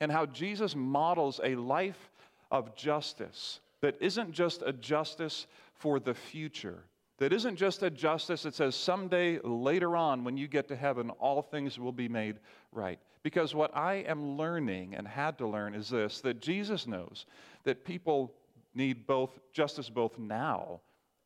and 0.00 0.10
how 0.10 0.26
Jesus 0.26 0.76
models 0.76 1.40
a 1.42 1.56
life 1.56 2.10
of 2.50 2.76
justice 2.76 3.60
that 3.80 3.96
isn't 4.00 4.32
just 4.32 4.62
a 4.64 4.72
justice 4.72 5.46
for 5.74 5.98
the 5.98 6.14
future, 6.14 6.84
that 7.18 7.32
isn't 7.32 7.56
just 7.56 7.82
a 7.82 7.90
justice 7.90 8.42
that 8.42 8.54
says 8.54 8.74
someday 8.74 9.38
later 9.44 9.96
on 9.96 10.24
when 10.24 10.36
you 10.36 10.48
get 10.48 10.68
to 10.68 10.76
heaven, 10.76 11.10
all 11.10 11.42
things 11.42 11.78
will 11.78 11.92
be 11.92 12.08
made 12.08 12.36
right. 12.72 12.98
Because 13.22 13.54
what 13.54 13.74
I 13.76 13.94
am 13.94 14.36
learning 14.36 14.94
and 14.94 15.06
had 15.06 15.38
to 15.38 15.46
learn 15.46 15.74
is 15.74 15.88
this 15.90 16.20
that 16.22 16.40
Jesus 16.40 16.86
knows 16.86 17.26
that 17.64 17.84
people 17.84 18.34
need 18.74 19.06
both 19.06 19.38
justice 19.52 19.88
both 19.88 20.18
now 20.18 20.80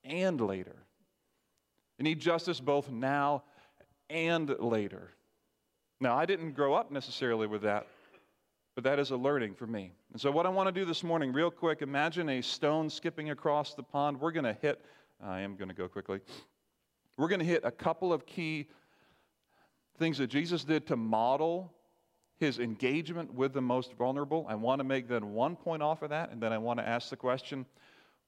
and 0.04 0.40
later. 0.40 0.76
They 1.99 2.04
need 2.04 2.21
justice 2.21 2.61
both 2.61 2.90
now 2.90 3.42
and 4.09 4.49
later. 4.61 5.11
Now, 6.00 6.16
I 6.16 6.26
didn't 6.26 6.52
grow 6.52 6.75
up 6.75 6.92
necessarily 6.92 7.47
with 7.47 7.62
that, 7.62 7.87
but 8.75 8.85
that 8.85 9.00
is 9.00 9.11
a 9.11 9.16
learning 9.16 9.54
for 9.54 9.66
me. 9.66 9.92
And 10.12 10.21
so, 10.21 10.30
what 10.30 10.47
I 10.47 10.49
want 10.49 10.68
to 10.68 10.73
do 10.73 10.85
this 10.85 11.02
morning, 11.02 11.33
real 11.33 11.50
quick, 11.50 11.83
imagine 11.83 12.28
a 12.28 12.40
stone 12.40 12.88
skipping 12.88 13.30
across 13.30 13.75
the 13.75 13.83
pond. 13.83 14.21
We're 14.21 14.30
going 14.30 14.45
to 14.45 14.57
hit, 14.62 14.80
I 15.23 15.41
am 15.41 15.57
going 15.57 15.69
to 15.69 15.75
go 15.75 15.89
quickly. 15.89 16.21
We're 17.17 17.29
going 17.29 17.41
to 17.41 17.47
hit 17.47 17.63
a 17.65 17.71
couple 17.71 18.13
of 18.13 18.27
key 18.27 18.69
things 19.99 20.19
that 20.19 20.29
Jesus 20.29 20.65
did 20.65 20.87
to 20.87 20.97
model 20.97 21.73
his 22.39 22.59
engagement 22.61 23.35
with 23.35 23.53
the 23.53 23.61
most 23.61 23.95
vulnerable. 23.95 24.47
I 24.49 24.55
want 24.55 24.79
to 24.79 24.85
make 24.85 25.09
then 25.09 25.33
one 25.33 25.57
point 25.57 25.83
off 25.83 26.03
of 26.03 26.11
that, 26.11 26.31
and 26.31 26.41
then 26.41 26.53
I 26.53 26.59
want 26.59 26.79
to 26.79 26.89
ask 26.89 27.11
the 27.11 27.17
question 27.17 27.67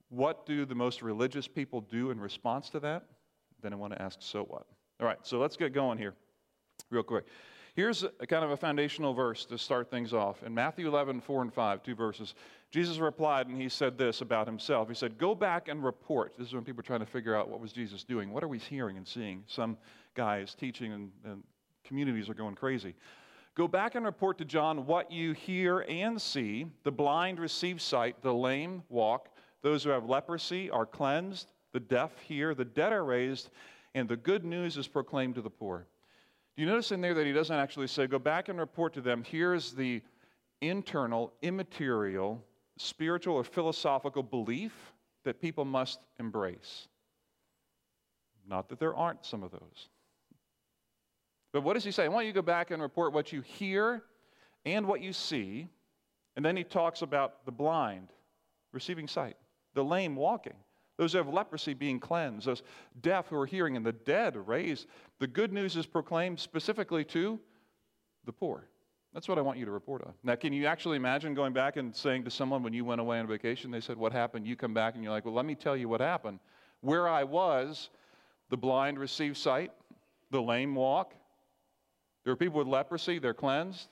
what 0.09 0.45
do 0.45 0.65
the 0.65 0.75
most 0.75 1.01
religious 1.01 1.47
people 1.47 1.79
do 1.79 2.11
in 2.11 2.19
response 2.19 2.69
to 2.71 2.81
that? 2.81 3.05
Then 3.61 3.71
I 3.71 3.77
want 3.77 3.93
to 3.93 4.01
ask, 4.01 4.17
so 4.21 4.43
what? 4.43 4.65
All 4.99 5.07
right, 5.07 5.19
so 5.23 5.39
let's 5.39 5.55
get 5.55 5.73
going 5.73 5.97
here, 5.97 6.13
real 6.89 7.03
quick. 7.03 7.25
Here's 7.75 8.03
a 8.03 8.27
kind 8.27 8.43
of 8.43 8.51
a 8.51 8.57
foundational 8.57 9.13
verse 9.13 9.45
to 9.45 9.57
start 9.57 9.89
things 9.89 10.11
off. 10.11 10.43
In 10.43 10.53
Matthew 10.53 10.89
11, 10.89 11.21
4 11.21 11.41
and 11.43 11.53
5, 11.53 11.83
two 11.83 11.95
verses, 11.95 12.35
Jesus 12.71 12.99
replied 12.99 13.47
and 13.47 13.61
he 13.61 13.67
said 13.67 13.97
this 13.97 14.21
about 14.21 14.47
himself. 14.47 14.87
He 14.87 14.95
said, 14.95 15.17
Go 15.17 15.35
back 15.35 15.67
and 15.67 15.83
report. 15.83 16.33
This 16.37 16.47
is 16.47 16.53
when 16.53 16.63
people 16.63 16.79
are 16.79 16.83
trying 16.83 17.01
to 17.01 17.05
figure 17.05 17.35
out 17.35 17.49
what 17.49 17.59
was 17.59 17.73
Jesus 17.73 18.05
doing. 18.05 18.31
What 18.31 18.43
are 18.43 18.47
we 18.47 18.59
hearing 18.59 18.95
and 18.95 19.05
seeing? 19.05 19.43
Some 19.47 19.77
guys 20.15 20.55
teaching 20.55 20.93
and, 20.93 21.11
and 21.25 21.43
communities 21.83 22.29
are 22.29 22.33
going 22.33 22.55
crazy. 22.55 22.95
Go 23.55 23.67
back 23.67 23.95
and 23.95 24.05
report 24.05 24.37
to 24.37 24.45
John 24.45 24.85
what 24.85 25.11
you 25.11 25.33
hear 25.33 25.79
and 25.89 26.21
see. 26.21 26.65
The 26.83 26.91
blind 26.91 27.39
receive 27.39 27.81
sight, 27.81 28.21
the 28.21 28.33
lame 28.33 28.83
walk, 28.87 29.27
those 29.61 29.83
who 29.83 29.89
have 29.89 30.05
leprosy 30.05 30.69
are 30.69 30.85
cleansed, 30.85 31.51
the 31.73 31.79
deaf 31.81 32.17
hear, 32.21 32.55
the 32.55 32.63
dead 32.63 32.93
are 32.93 33.03
raised, 33.03 33.49
and 33.93 34.07
the 34.07 34.15
good 34.15 34.45
news 34.45 34.77
is 34.77 34.87
proclaimed 34.87 35.35
to 35.35 35.41
the 35.41 35.49
poor. 35.49 35.85
Do 36.55 36.61
you 36.61 36.67
notice 36.69 36.93
in 36.93 37.01
there 37.01 37.13
that 37.13 37.25
he 37.25 37.33
doesn't 37.33 37.55
actually 37.55 37.87
say, 37.87 38.07
go 38.07 38.19
back 38.19 38.47
and 38.47 38.57
report 38.57 38.93
to 38.93 39.01
them, 39.01 39.23
here's 39.23 39.73
the 39.73 40.01
internal, 40.61 41.33
immaterial, 41.41 42.41
spiritual, 42.81 43.35
or 43.35 43.43
philosophical 43.43 44.23
belief 44.23 44.93
that 45.23 45.41
people 45.41 45.65
must 45.65 45.99
embrace? 46.19 46.87
Not 48.47 48.69
that 48.69 48.79
there 48.79 48.95
aren't 48.95 49.25
some 49.25 49.43
of 49.43 49.51
those. 49.51 49.89
But 51.53 51.61
what 51.61 51.73
does 51.73 51.83
he 51.83 51.91
say? 51.91 52.05
I 52.05 52.07
want 52.07 52.25
you 52.25 52.31
to 52.31 52.35
go 52.35 52.41
back 52.41 52.71
and 52.71 52.81
report 52.81 53.13
what 53.13 53.31
you 53.31 53.41
hear 53.41 54.03
and 54.65 54.87
what 54.87 55.01
you 55.01 55.13
see. 55.13 55.67
And 56.35 56.45
then 56.45 56.55
he 56.55 56.63
talks 56.63 57.01
about 57.01 57.45
the 57.45 57.51
blind 57.51 58.09
receiving 58.71 59.07
sight, 59.07 59.35
the 59.73 59.83
lame 59.83 60.15
walking, 60.15 60.55
those 60.97 61.11
who 61.11 61.17
have 61.17 61.27
leprosy 61.27 61.73
being 61.73 61.99
cleansed, 61.99 62.47
those 62.47 62.63
deaf 63.01 63.27
who 63.27 63.35
are 63.35 63.45
hearing, 63.45 63.75
and 63.75 63.85
the 63.85 63.91
dead 63.91 64.35
raised. 64.47 64.87
The 65.19 65.27
good 65.27 65.51
news 65.51 65.75
is 65.75 65.85
proclaimed 65.85 66.39
specifically 66.39 67.03
to 67.05 67.39
the 68.25 68.31
poor. 68.31 68.67
That's 69.13 69.27
what 69.27 69.37
I 69.37 69.41
want 69.41 69.57
you 69.57 69.65
to 69.65 69.71
report 69.71 70.03
on. 70.03 70.13
Now, 70.23 70.35
can 70.35 70.53
you 70.53 70.65
actually 70.65 70.95
imagine 70.95 71.33
going 71.33 71.51
back 71.51 71.75
and 71.75 71.93
saying 71.93 72.23
to 72.23 72.31
someone 72.31 72.63
when 72.63 72.73
you 72.73 72.85
went 72.85 73.01
away 73.01 73.19
on 73.19 73.27
vacation, 73.27 73.69
they 73.69 73.81
said, 73.81 73.97
What 73.97 74.13
happened? 74.13 74.47
You 74.47 74.55
come 74.55 74.73
back 74.73 74.95
and 74.95 75.03
you're 75.03 75.11
like, 75.11 75.25
Well, 75.25 75.33
let 75.33 75.45
me 75.45 75.55
tell 75.55 75.75
you 75.75 75.89
what 75.89 75.99
happened. 75.99 76.39
Where 76.79 77.09
I 77.09 77.23
was, 77.23 77.89
the 78.49 78.57
blind 78.57 78.97
receive 78.97 79.37
sight, 79.37 79.71
the 80.31 80.41
lame 80.41 80.75
walk. 80.75 81.13
There 82.23 82.31
are 82.31 82.37
people 82.37 82.59
with 82.59 82.67
leprosy, 82.67 83.19
they're 83.19 83.33
cleansed. 83.33 83.89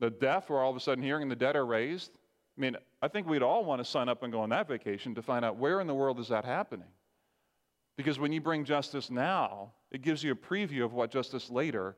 The 0.00 0.10
deaf 0.10 0.50
are 0.50 0.60
all 0.60 0.70
of 0.70 0.76
a 0.76 0.80
sudden 0.80 1.04
hearing, 1.04 1.22
and 1.22 1.30
the 1.30 1.36
dead 1.36 1.54
are 1.54 1.64
raised. 1.64 2.10
I 2.58 2.60
mean, 2.60 2.76
I 3.00 3.08
think 3.08 3.28
we'd 3.28 3.42
all 3.42 3.64
want 3.64 3.80
to 3.80 3.84
sign 3.84 4.08
up 4.08 4.22
and 4.24 4.32
go 4.32 4.40
on 4.40 4.48
that 4.50 4.66
vacation 4.66 5.14
to 5.14 5.22
find 5.22 5.44
out 5.44 5.56
where 5.56 5.80
in 5.80 5.86
the 5.86 5.94
world 5.94 6.18
is 6.18 6.28
that 6.28 6.44
happening. 6.44 6.88
Because 7.96 8.18
when 8.18 8.32
you 8.32 8.40
bring 8.40 8.64
justice 8.64 9.10
now, 9.10 9.72
it 9.90 10.02
gives 10.02 10.24
you 10.24 10.32
a 10.32 10.34
preview 10.34 10.84
of 10.84 10.92
what 10.92 11.10
justice 11.10 11.50
later 11.50 11.96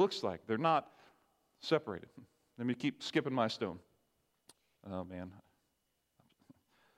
looks 0.00 0.24
like. 0.24 0.40
They're 0.46 0.58
not 0.58 0.88
separated. 1.60 2.08
Let 2.58 2.66
me 2.66 2.74
keep 2.74 3.02
skipping 3.02 3.32
my 3.32 3.48
stone. 3.48 3.78
Oh, 4.90 5.04
man. 5.04 5.30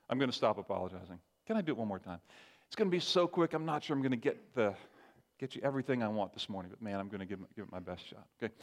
I'm 0.09 0.19
going 0.19 0.31
to 0.31 0.37
stop 0.37 0.59
apologizing. 0.59 1.19
Can 1.47 1.57
I 1.57 1.61
do 1.61 1.73
it 1.73 1.79
one 1.79 1.89
more 1.89 1.99
time? 1.99 2.21
It's 2.67 2.77
going 2.77 2.91
to 2.91 2.95
be 2.95 3.01
so 3.01 3.27
quick, 3.27 3.53
I'm 3.53 3.67
not 3.67 3.85
sure 3.85 3.95
I'm 3.95 4.03
going 4.03 4.13
to 4.13 4.17
get, 4.17 4.55
the, 4.55 4.75
get 5.39 5.55
you 5.55 5.61
everything 5.63 6.03
I 6.03 6.09
want 6.09 6.33
this 6.33 6.49
morning, 6.49 6.71
but 6.71 6.81
man, 6.81 6.99
I'm 6.99 7.09
going 7.09 7.21
to 7.21 7.27
give, 7.27 7.41
give 7.55 7.65
it 7.65 7.73
my 7.73 7.81
best 7.81 8.09
shot. 8.09 8.27
Okay? 8.43 8.55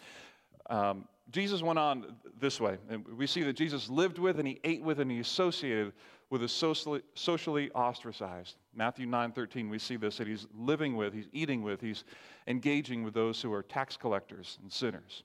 Um, 0.69 1.07
Jesus 1.31 1.61
went 1.61 1.77
on 1.77 2.15
this 2.39 2.59
way. 2.59 2.77
And 2.89 3.05
we 3.07 3.27
see 3.27 3.43
that 3.43 3.53
Jesus 3.53 3.89
lived 3.89 4.17
with 4.17 4.39
and 4.39 4.47
he 4.47 4.59
ate 4.63 4.81
with 4.81 4.99
and 4.99 5.11
he 5.11 5.19
associated 5.19 5.93
with 6.29 6.41
the 6.41 6.47
socially, 6.47 7.01
socially 7.15 7.71
ostracized. 7.71 8.57
Matthew 8.75 9.05
9 9.05 9.31
13, 9.31 9.69
we 9.69 9.79
see 9.79 9.95
this 9.95 10.17
that 10.17 10.27
he's 10.27 10.47
living 10.53 10.95
with, 10.95 11.13
he's 11.13 11.27
eating 11.33 11.63
with, 11.63 11.81
he's 11.81 12.03
engaging 12.47 13.03
with 13.03 13.13
those 13.13 13.41
who 13.41 13.51
are 13.51 13.63
tax 13.63 13.97
collectors 13.97 14.59
and 14.61 14.71
sinners. 14.71 15.23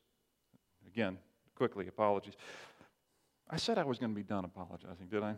Again, 0.86 1.18
quickly, 1.54 1.88
apologies. 1.88 2.34
I 3.50 3.56
said 3.56 3.78
I 3.78 3.84
was 3.84 3.98
going 3.98 4.12
to 4.12 4.16
be 4.16 4.22
done 4.22 4.44
apologizing, 4.44 5.08
did 5.10 5.22
I? 5.22 5.36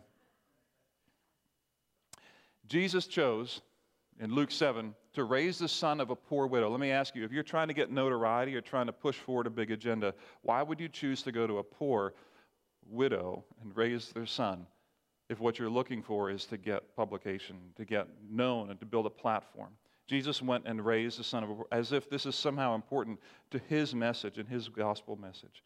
Jesus 2.67 3.07
chose 3.07 3.61
in 4.19 4.33
Luke 4.33 4.51
7 4.51 4.95
to 5.13 5.23
raise 5.25 5.59
the 5.59 5.67
son 5.67 5.99
of 5.99 6.09
a 6.09 6.15
poor 6.15 6.47
widow. 6.47 6.69
Let 6.69 6.79
me 6.79 6.91
ask 6.91 7.15
you 7.15 7.23
if 7.23 7.31
you're 7.31 7.43
trying 7.43 7.67
to 7.67 7.73
get 7.73 7.91
notoriety 7.91 8.55
or 8.55 8.61
trying 8.61 8.87
to 8.87 8.93
push 8.93 9.17
forward 9.17 9.47
a 9.47 9.49
big 9.49 9.71
agenda, 9.71 10.13
why 10.41 10.63
would 10.63 10.79
you 10.79 10.87
choose 10.87 11.21
to 11.23 11.31
go 11.31 11.45
to 11.45 11.59
a 11.59 11.63
poor 11.63 12.13
widow 12.89 13.43
and 13.61 13.75
raise 13.75 14.09
their 14.11 14.25
son 14.25 14.65
if 15.29 15.39
what 15.39 15.59
you're 15.59 15.69
looking 15.69 16.01
for 16.01 16.29
is 16.29 16.45
to 16.45 16.57
get 16.57 16.95
publication, 16.95 17.57
to 17.75 17.85
get 17.85 18.07
known, 18.29 18.69
and 18.69 18.79
to 18.79 18.85
build 18.85 19.05
a 19.05 19.09
platform? 19.09 19.69
Jesus 20.07 20.41
went 20.41 20.65
and 20.65 20.85
raised 20.85 21.19
the 21.19 21.23
son 21.23 21.43
of 21.43 21.49
a 21.49 21.55
as 21.71 21.91
if 21.91 22.09
this 22.09 22.25
is 22.25 22.35
somehow 22.35 22.75
important 22.75 23.19
to 23.51 23.59
his 23.67 23.93
message 23.93 24.37
and 24.37 24.47
his 24.47 24.69
gospel 24.69 25.17
message. 25.17 25.63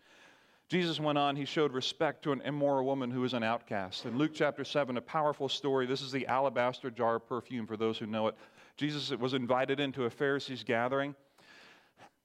Jesus 0.67 1.01
went 1.01 1.17
on, 1.17 1.35
he 1.35 1.43
showed 1.43 1.73
respect 1.73 2.23
to 2.23 2.31
an 2.31 2.39
immoral 2.41 2.85
woman 2.85 3.11
who 3.11 3.19
was 3.19 3.33
an 3.33 3.43
outcast. 3.43 4.05
In 4.05 4.17
Luke 4.17 4.31
chapter 4.33 4.63
7, 4.63 4.95
a 4.95 5.01
powerful 5.01 5.49
story. 5.49 5.85
This 5.85 6.01
is 6.01 6.13
the 6.13 6.25
alabaster 6.27 6.89
jar 6.89 7.15
of 7.15 7.27
perfume 7.27 7.67
for 7.67 7.75
those 7.75 7.97
who 7.97 8.05
know 8.05 8.29
it. 8.29 8.35
Jesus 8.77 9.11
was 9.11 9.33
invited 9.33 9.81
into 9.81 10.05
a 10.05 10.09
Pharisee's 10.09 10.63
gathering. 10.63 11.13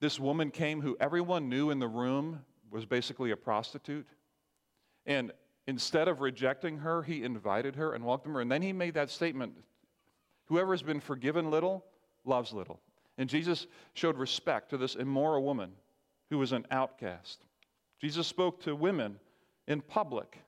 This 0.00 0.20
woman 0.20 0.52
came 0.52 0.80
who 0.80 0.96
everyone 1.00 1.48
knew 1.48 1.70
in 1.70 1.80
the 1.80 1.88
room 1.88 2.40
was 2.70 2.86
basically 2.86 3.32
a 3.32 3.36
prostitute. 3.36 4.06
And 5.06 5.32
instead 5.66 6.08
of 6.08 6.20
rejecting 6.20 6.78
her, 6.78 7.02
he 7.02 7.22
invited 7.22 7.76
her 7.76 7.94
and 7.94 8.04
welcomed 8.04 8.34
her. 8.34 8.40
And 8.40 8.50
then 8.50 8.62
he 8.62 8.72
made 8.72 8.94
that 8.94 9.10
statement 9.10 9.54
Whoever 10.46 10.72
has 10.72 10.82
been 10.82 11.00
forgiven 11.00 11.50
little 11.50 11.84
loves 12.24 12.52
little. 12.52 12.80
And 13.18 13.28
Jesus 13.28 13.66
showed 13.94 14.16
respect 14.16 14.70
to 14.70 14.76
this 14.76 14.94
immoral 14.94 15.42
woman 15.42 15.72
who 16.30 16.38
was 16.38 16.52
an 16.52 16.66
outcast. 16.70 17.44
Jesus 18.00 18.26
spoke 18.26 18.60
to 18.62 18.76
women 18.76 19.18
in 19.66 19.80
public 19.80 20.38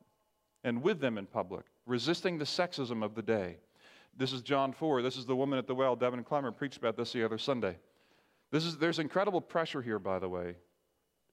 and 0.65 0.83
with 0.83 1.01
them 1.01 1.19
in 1.19 1.27
public, 1.27 1.65
resisting 1.87 2.39
the 2.39 2.45
sexism 2.45 3.03
of 3.05 3.15
the 3.15 3.23
day. 3.23 3.57
This 4.17 4.33
is 4.33 4.43
John 4.43 4.73
4. 4.73 5.03
This 5.03 5.17
is 5.17 5.27
the 5.27 5.37
woman 5.37 5.59
at 5.59 5.67
the 5.67 5.75
well. 5.75 5.97
Devin 5.97 6.25
Clemmer 6.25 6.53
preached 6.53 6.79
about 6.79 6.97
this 6.97 7.13
the 7.13 7.25
other 7.25 7.39
Sunday. 7.39 7.77
This 8.51 8.65
is, 8.65 8.77
there's 8.77 8.99
incredible 8.99 9.41
pressure 9.41 9.83
here, 9.83 9.99
by 9.99 10.19
the 10.19 10.29
way. 10.29 10.57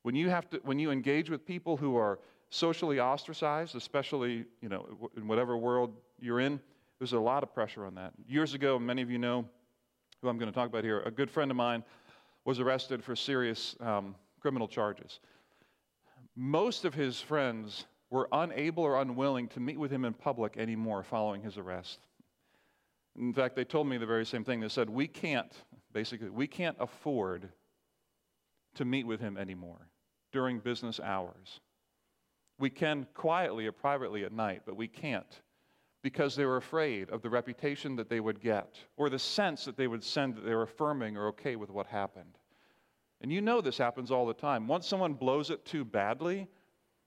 When 0.03 0.15
you, 0.15 0.29
have 0.29 0.49
to, 0.51 0.57
when 0.63 0.77
you 0.77 0.91
engage 0.91 1.29
with 1.29 1.45
people 1.45 1.77
who 1.77 1.97
are 1.97 2.19
socially 2.55 2.99
ostracized, 2.99 3.75
especially 3.75 4.45
you 4.61 4.69
know, 4.69 5.09
in 5.17 5.27
whatever 5.27 5.57
world 5.57 5.93
you're 6.19 6.39
in, 6.39 6.59
there's 6.99 7.13
a 7.13 7.19
lot 7.19 7.43
of 7.43 7.53
pressure 7.53 7.85
on 7.85 7.95
that. 7.95 8.13
Years 8.27 8.53
ago, 8.53 8.79
many 8.79 9.01
of 9.01 9.09
you 9.09 9.17
know 9.17 9.45
who 10.21 10.29
I'm 10.29 10.37
going 10.37 10.51
to 10.51 10.55
talk 10.55 10.69
about 10.69 10.83
here, 10.83 11.01
a 11.01 11.11
good 11.11 11.29
friend 11.29 11.51
of 11.51 11.57
mine 11.57 11.83
was 12.45 12.59
arrested 12.59 13.03
for 13.03 13.15
serious 13.15 13.75
um, 13.81 14.15
criminal 14.39 14.67
charges 14.67 15.19
most 16.35 16.85
of 16.85 16.93
his 16.93 17.21
friends 17.21 17.85
were 18.09 18.27
unable 18.31 18.83
or 18.83 19.01
unwilling 19.01 19.47
to 19.49 19.59
meet 19.59 19.79
with 19.79 19.91
him 19.91 20.05
in 20.05 20.13
public 20.13 20.57
anymore 20.57 21.03
following 21.03 21.41
his 21.41 21.57
arrest. 21.57 21.99
In 23.17 23.33
fact, 23.33 23.55
they 23.55 23.63
told 23.63 23.87
me 23.87 23.97
the 23.97 24.05
very 24.05 24.25
same 24.25 24.43
thing. 24.43 24.59
They 24.59 24.67
said, 24.67 24.89
We 24.89 25.07
can't, 25.07 25.51
basically, 25.93 26.29
we 26.29 26.47
can't 26.47 26.75
afford 26.79 27.49
to 28.75 28.85
meet 28.85 29.07
with 29.07 29.21
him 29.21 29.37
anymore 29.37 29.87
during 30.33 30.59
business 30.59 30.99
hours. 30.99 31.61
We 32.57 32.69
can 32.69 33.07
quietly 33.13 33.65
or 33.65 33.71
privately 33.71 34.23
at 34.23 34.31
night, 34.31 34.61
but 34.65 34.77
we 34.77 34.87
can't 34.87 35.41
because 36.05 36.35
they 36.35 36.45
were 36.45 36.57
afraid 36.57 37.09
of 37.09 37.21
the 37.21 37.29
reputation 37.29 37.95
that 37.95 38.09
they 38.09 38.19
would 38.19 38.39
get 38.39 38.77
or 38.95 39.09
the 39.09 39.17
sense 39.17 39.65
that 39.65 39.75
they 39.75 39.87
would 39.87 40.03
send 40.03 40.35
that 40.35 40.45
they 40.45 40.53
were 40.53 40.61
affirming 40.61 41.17
or 41.17 41.27
okay 41.27 41.55
with 41.55 41.71
what 41.71 41.87
happened. 41.87 42.37
And 43.21 43.31
you 43.31 43.41
know 43.41 43.59
this 43.59 43.77
happens 43.77 44.11
all 44.11 44.27
the 44.27 44.33
time. 44.33 44.67
Once 44.67 44.85
someone 44.87 45.13
blows 45.13 45.49
it 45.49 45.65
too 45.65 45.83
badly, 45.83 46.47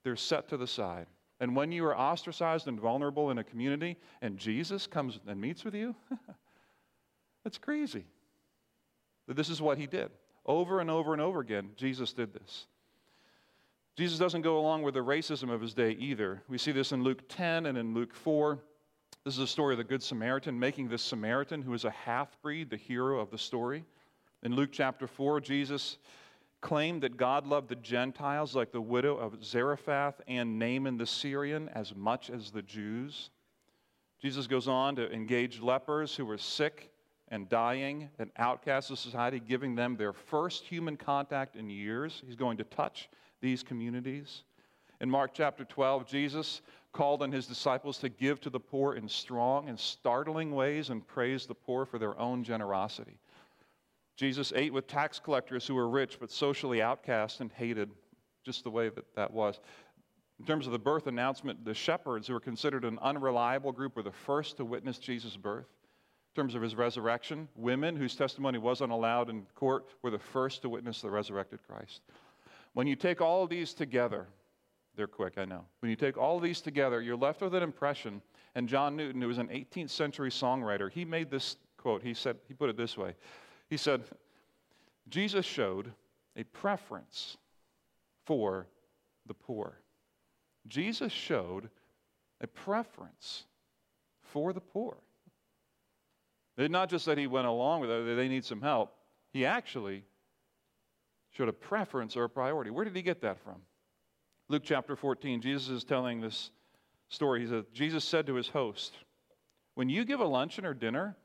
they're 0.03 0.17
set 0.17 0.49
to 0.49 0.57
the 0.57 0.67
side. 0.67 1.07
And 1.39 1.55
when 1.55 1.71
you 1.71 1.85
are 1.85 1.97
ostracized 1.97 2.67
and 2.67 2.79
vulnerable 2.79 3.31
in 3.31 3.37
a 3.37 3.43
community 3.43 3.97
and 4.21 4.37
Jesus 4.37 4.85
comes 4.85 5.19
and 5.25 5.39
meets 5.39 5.63
with 5.63 5.75
you, 5.75 5.95
that's 7.43 7.57
crazy. 7.57 8.05
This 9.27 9.49
is 9.49 9.61
what 9.61 9.77
he 9.77 9.87
did. 9.87 10.09
Over 10.45 10.81
and 10.81 10.91
over 10.91 11.13
and 11.13 11.21
over 11.21 11.39
again, 11.39 11.69
Jesus 11.77 12.11
did 12.11 12.33
this. 12.33 12.67
Jesus 13.99 14.17
doesn't 14.17 14.43
go 14.43 14.57
along 14.57 14.83
with 14.83 14.93
the 14.93 15.01
racism 15.01 15.51
of 15.51 15.59
his 15.59 15.73
day 15.73 15.91
either. 15.91 16.41
We 16.47 16.57
see 16.57 16.71
this 16.71 16.93
in 16.93 17.03
Luke 17.03 17.27
10 17.27 17.65
and 17.65 17.77
in 17.77 17.93
Luke 17.93 18.13
4. 18.13 18.57
This 19.25 19.33
is 19.33 19.41
a 19.41 19.45
story 19.45 19.73
of 19.73 19.77
the 19.77 19.83
Good 19.83 20.01
Samaritan, 20.01 20.57
making 20.57 20.87
this 20.87 21.01
Samaritan, 21.01 21.61
who 21.61 21.73
is 21.73 21.83
a 21.83 21.89
half 21.89 22.41
breed, 22.41 22.69
the 22.69 22.77
hero 22.77 23.19
of 23.19 23.29
the 23.29 23.37
story. 23.37 23.83
In 24.41 24.55
Luke 24.55 24.69
chapter 24.71 25.05
4, 25.05 25.41
Jesus 25.41 25.97
claimed 26.61 27.03
that 27.03 27.17
God 27.17 27.45
loved 27.45 27.67
the 27.67 27.75
Gentiles, 27.75 28.55
like 28.55 28.71
the 28.71 28.79
widow 28.79 29.17
of 29.17 29.43
Zarephath 29.43 30.21
and 30.29 30.57
Naaman 30.57 30.97
the 30.97 31.05
Syrian, 31.05 31.67
as 31.75 31.93
much 31.93 32.29
as 32.29 32.51
the 32.51 32.61
Jews. 32.61 33.31
Jesus 34.21 34.47
goes 34.47 34.69
on 34.69 34.95
to 34.95 35.11
engage 35.11 35.59
lepers 35.59 36.15
who 36.15 36.25
were 36.25 36.37
sick 36.37 36.89
and 37.27 37.49
dying 37.49 38.07
and 38.17 38.31
outcasts 38.37 38.91
of 38.91 38.97
society, 38.97 39.41
giving 39.41 39.75
them 39.75 39.97
their 39.97 40.13
first 40.13 40.63
human 40.63 40.95
contact 40.95 41.57
in 41.57 41.69
years. 41.69 42.23
He's 42.25 42.37
going 42.37 42.55
to 42.59 42.63
touch 42.63 43.09
these 43.41 43.63
communities. 43.63 44.43
In 45.01 45.09
Mark 45.09 45.31
chapter 45.33 45.63
12, 45.63 46.05
Jesus 46.07 46.61
called 46.91 47.21
on 47.21 47.31
his 47.31 47.47
disciples 47.47 47.97
to 47.99 48.09
give 48.09 48.41
to 48.41 48.49
the 48.49 48.59
poor 48.59 48.95
in 48.95 49.07
strong 49.07 49.69
and 49.69 49.79
startling 49.79 50.51
ways 50.51 50.89
and 50.89 51.05
praise 51.07 51.45
the 51.45 51.55
poor 51.55 51.85
for 51.85 51.99
their 51.99 52.17
own 52.19 52.43
generosity. 52.43 53.19
Jesus 54.15 54.51
ate 54.55 54.73
with 54.73 54.87
tax 54.87 55.19
collectors 55.19 55.65
who 55.65 55.75
were 55.75 55.87
rich 55.87 56.17
but 56.19 56.31
socially 56.31 56.81
outcast 56.81 57.39
and 57.39 57.51
hated, 57.53 57.89
just 58.43 58.63
the 58.63 58.69
way 58.69 58.89
that 58.89 59.05
that 59.15 59.31
was. 59.31 59.59
In 60.39 60.45
terms 60.45 60.65
of 60.65 60.71
the 60.71 60.79
birth 60.79 61.07
announcement, 61.07 61.63
the 61.63 61.73
shepherds, 61.73 62.27
who 62.27 62.33
were 62.33 62.39
considered 62.39 62.85
an 62.85 62.97
unreliable 63.01 63.71
group, 63.71 63.95
were 63.95 64.03
the 64.03 64.11
first 64.11 64.57
to 64.57 64.65
witness 64.65 64.97
Jesus' 64.97 65.37
birth. 65.37 65.67
In 66.35 66.41
terms 66.41 66.55
of 66.55 66.61
his 66.61 66.75
resurrection, 66.75 67.47
women 67.55 67.95
whose 67.95 68.15
testimony 68.15 68.57
wasn't 68.57 68.91
allowed 68.91 69.29
in 69.29 69.45
court 69.55 69.85
were 70.01 70.11
the 70.11 70.19
first 70.19 70.61
to 70.61 70.69
witness 70.69 71.01
the 71.01 71.09
resurrected 71.09 71.59
Christ. 71.67 72.01
When 72.73 72.87
you 72.87 72.95
take 72.95 73.21
all 73.21 73.43
of 73.43 73.49
these 73.49 73.73
together, 73.73 74.27
they're 74.95 75.07
quick, 75.07 75.37
I 75.37 75.45
know. 75.45 75.65
When 75.79 75.89
you 75.89 75.95
take 75.95 76.17
all 76.17 76.37
of 76.37 76.43
these 76.43 76.61
together, 76.61 77.01
you're 77.01 77.17
left 77.17 77.41
with 77.41 77.55
an 77.55 77.63
impression. 77.63 78.21
And 78.55 78.67
John 78.67 78.95
Newton, 78.95 79.21
who 79.21 79.27
was 79.27 79.37
an 79.37 79.47
18th 79.47 79.89
century 79.89 80.29
songwriter, 80.29 80.91
he 80.91 81.05
made 81.05 81.29
this 81.29 81.57
quote. 81.77 82.03
He 82.03 82.13
said, 82.13 82.37
he 82.47 82.53
put 82.53 82.69
it 82.69 82.77
this 82.77 82.97
way 82.97 83.15
he 83.69 83.77
said, 83.77 84.03
Jesus 85.09 85.45
showed 85.45 85.91
a 86.35 86.43
preference 86.43 87.37
for 88.25 88.67
the 89.27 89.33
poor. 89.33 89.77
Jesus 90.67 91.11
showed 91.11 91.69
a 92.41 92.47
preference 92.47 93.45
for 94.21 94.53
the 94.53 94.59
poor. 94.59 94.97
It's 96.57 96.71
not 96.71 96.89
just 96.89 97.05
that 97.05 97.17
he 97.17 97.27
went 97.27 97.47
along 97.47 97.81
with 97.81 97.89
it, 97.89 98.15
they 98.15 98.27
need 98.27 98.43
some 98.43 98.61
help. 98.61 98.93
He 99.31 99.45
actually 99.45 100.03
showed 101.31 101.49
a 101.49 101.53
preference 101.53 102.15
or 102.15 102.23
a 102.23 102.29
priority. 102.29 102.71
Where 102.71 102.85
did 102.85 102.95
he 102.95 103.01
get 103.01 103.21
that 103.21 103.39
from? 103.43 103.55
Luke 104.47 104.63
chapter 104.65 104.95
14, 104.95 105.41
Jesus 105.41 105.69
is 105.69 105.83
telling 105.83 106.21
this 106.21 106.51
story. 107.09 107.41
He 107.41 107.47
said, 107.47 107.65
Jesus 107.73 108.03
said 108.03 108.25
to 108.27 108.33
his 108.33 108.49
host, 108.49 108.97
When 109.75 109.89
you 109.89 110.05
give 110.05 110.19
a 110.19 110.25
luncheon 110.25 110.65
or 110.65 110.73
dinner, 110.73 111.15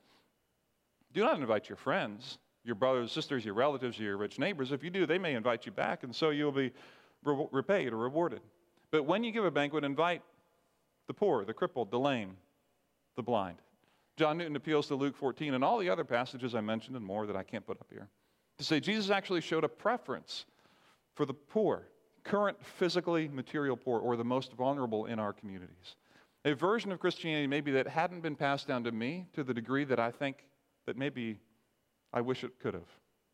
do 1.13 1.23
not 1.23 1.41
invite 1.41 1.69
your 1.69 1.77
friends, 1.77 2.39
your 2.65 2.75
brothers, 2.75 3.13
sisters, 3.13 3.45
your 3.45 3.55
relatives, 3.55 3.99
your 3.99 4.17
rich 4.17 4.39
neighbors. 4.39 4.73
If 4.73 4.85
you 4.85 4.91
do, 4.91 5.07
they 5.07 5.19
may 5.19 5.35
invite 5.35 5.65
you 5.65 5.73
back, 5.73 6.03
and 6.03 6.15
so 6.15 6.31
you'll 6.31 6.53
be 6.53 6.73
re- 7.23 7.47
repaid 7.51 7.93
or 7.93 7.97
rewarded. 7.97 8.41
But 8.91 9.05
when 9.05 9.25
you 9.25 9.33
give 9.33 9.45
a 9.45 9.51
banquet, 9.51 9.85
invite 9.85 10.23
the 11.07 11.15
poor, 11.15 11.45
the 11.45 11.55
crippled, 11.55 11.91
the 11.91 11.99
lame, 11.99 12.37
the 13.17 13.23
blind. 13.23 13.59
John 14.17 14.38
Newton 14.38 14.57
appeals 14.57 14.87
to 14.88 14.95
Luke 14.95 15.17
14 15.17 15.55
and 15.55 15.64
all 15.64 15.79
the 15.79 15.90
other 15.90 16.05
passages 16.05 16.55
I 16.55 16.61
mentioned 16.61 16.97
and 16.97 17.05
more 17.05 17.27
that 17.27 17.37
I 17.37 17.43
can't 17.43 17.67
put 17.67 17.81
up 17.81 17.88
here 17.90 18.09
to 18.59 18.64
say 18.64 18.81
Jesus 18.81 19.11
actually 19.11 19.40
showed 19.40 19.64
a 19.64 19.69
preference 19.69 20.47
for 21.14 21.27
the 21.27 21.35
poor, 21.35 21.88
current 22.23 22.57
physically 22.64 23.29
material 23.29 23.77
poor, 23.77 24.01
or 24.01 24.17
the 24.17 24.25
most 24.25 24.53
vulnerable 24.53 25.07
in 25.07 25.19
our 25.19 25.33
communities. 25.33 25.97
A 26.45 26.55
version 26.55 26.93
of 26.93 27.01
Christianity 27.01 27.47
maybe 27.47 27.71
that 27.73 27.87
hadn't 27.87 28.21
been 28.21 28.37
passed 28.37 28.69
down 28.69 28.85
to 28.85 28.93
me 28.93 29.27
to 29.33 29.43
the 29.43 29.55
degree 29.55 29.85
that 29.85 29.99
I 29.99 30.11
think 30.11 30.45
that 30.87 30.97
maybe 30.97 31.38
I 32.12 32.21
wish 32.21 32.45
it 32.45 32.59
could 32.61 32.75
have 32.75 32.88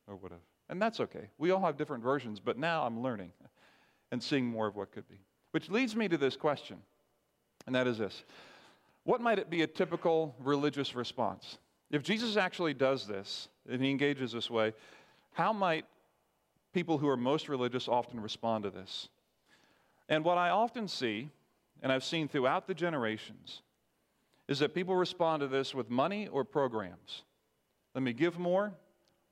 or 0.06 0.16
would 0.16 0.32
have. 0.32 0.40
And 0.68 0.80
that's 0.80 1.00
okay. 1.00 1.28
We 1.38 1.50
all 1.50 1.60
have 1.60 1.76
different 1.76 2.02
versions, 2.02 2.38
but 2.38 2.56
now 2.56 2.84
I'm 2.84 3.02
learning 3.02 3.32
and 4.12 4.22
seeing 4.22 4.46
more 4.46 4.68
of 4.68 4.76
what 4.76 4.92
could 4.92 5.08
be. 5.08 5.20
Which 5.50 5.68
leads 5.68 5.96
me 5.96 6.06
to 6.08 6.16
this 6.16 6.36
question, 6.36 6.78
and 7.66 7.74
that 7.74 7.86
is 7.86 7.98
this 7.98 8.24
What 9.04 9.20
might 9.20 9.38
it 9.38 9.50
be 9.50 9.62
a 9.62 9.66
typical 9.66 10.34
religious 10.38 10.94
response? 10.94 11.58
If 11.90 12.04
Jesus 12.04 12.36
actually 12.36 12.74
does 12.74 13.06
this, 13.06 13.48
and 13.68 13.82
he 13.82 13.90
engages 13.90 14.30
this 14.30 14.48
way, 14.48 14.72
how 15.32 15.52
might 15.52 15.86
people 16.72 16.98
who 16.98 17.08
are 17.08 17.16
most 17.16 17.48
religious 17.48 17.88
often 17.88 18.20
respond 18.20 18.64
to 18.64 18.70
this? 18.70 19.08
And 20.08 20.24
what 20.24 20.38
I 20.38 20.50
often 20.50 20.88
see, 20.88 21.30
and 21.82 21.92
I've 21.92 22.04
seen 22.04 22.28
throughout 22.28 22.66
the 22.66 22.74
generations, 22.74 23.62
is 24.48 24.58
that 24.58 24.74
people 24.74 24.96
respond 24.96 25.40
to 25.40 25.46
this 25.46 25.74
with 25.74 25.88
money 25.88 26.26
or 26.28 26.44
programs. 26.44 27.22
Let 27.94 28.02
me 28.02 28.12
give 28.12 28.38
more, 28.38 28.72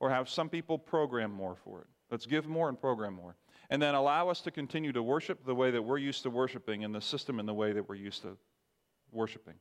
or 0.00 0.10
have 0.10 0.28
some 0.28 0.48
people 0.48 0.78
program 0.78 1.32
more 1.32 1.56
for 1.64 1.80
it. 1.80 1.86
Let's 2.10 2.26
give 2.26 2.46
more 2.46 2.68
and 2.68 2.80
program 2.80 3.14
more. 3.14 3.34
And 3.70 3.82
then 3.82 3.94
allow 3.94 4.28
us 4.28 4.40
to 4.42 4.50
continue 4.50 4.92
to 4.92 5.02
worship 5.02 5.44
the 5.44 5.54
way 5.54 5.70
that 5.70 5.82
we're 5.82 5.98
used 5.98 6.22
to 6.22 6.30
worshiping 6.30 6.82
in 6.82 6.92
the 6.92 7.00
system 7.00 7.38
in 7.38 7.46
the 7.46 7.54
way 7.54 7.72
that 7.72 7.88
we're 7.88 7.96
used 7.96 8.22
to 8.22 8.36
worshiping. 9.12 9.54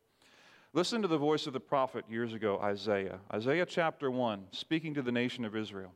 Listen 0.73 1.01
to 1.01 1.07
the 1.07 1.17
voice 1.17 1.47
of 1.47 1.53
the 1.53 1.59
prophet 1.59 2.05
years 2.09 2.33
ago, 2.33 2.59
Isaiah. 2.61 3.19
Isaiah 3.33 3.65
chapter 3.65 4.11
1, 4.11 4.47
speaking 4.51 4.93
to 4.93 5.01
the 5.01 5.11
nation 5.11 5.43
of 5.43 5.55
Israel. 5.55 5.93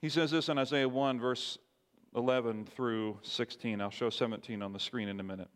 He 0.00 0.08
says 0.08 0.30
this 0.30 0.48
in 0.48 0.58
Isaiah 0.58 0.88
1, 0.88 1.18
verse 1.18 1.58
11 2.14 2.66
through 2.66 3.18
16. 3.22 3.80
I'll 3.80 3.90
show 3.90 4.10
17 4.10 4.62
on 4.62 4.72
the 4.72 4.78
screen 4.78 5.08
in 5.08 5.18
a 5.18 5.24
minute. 5.24 5.48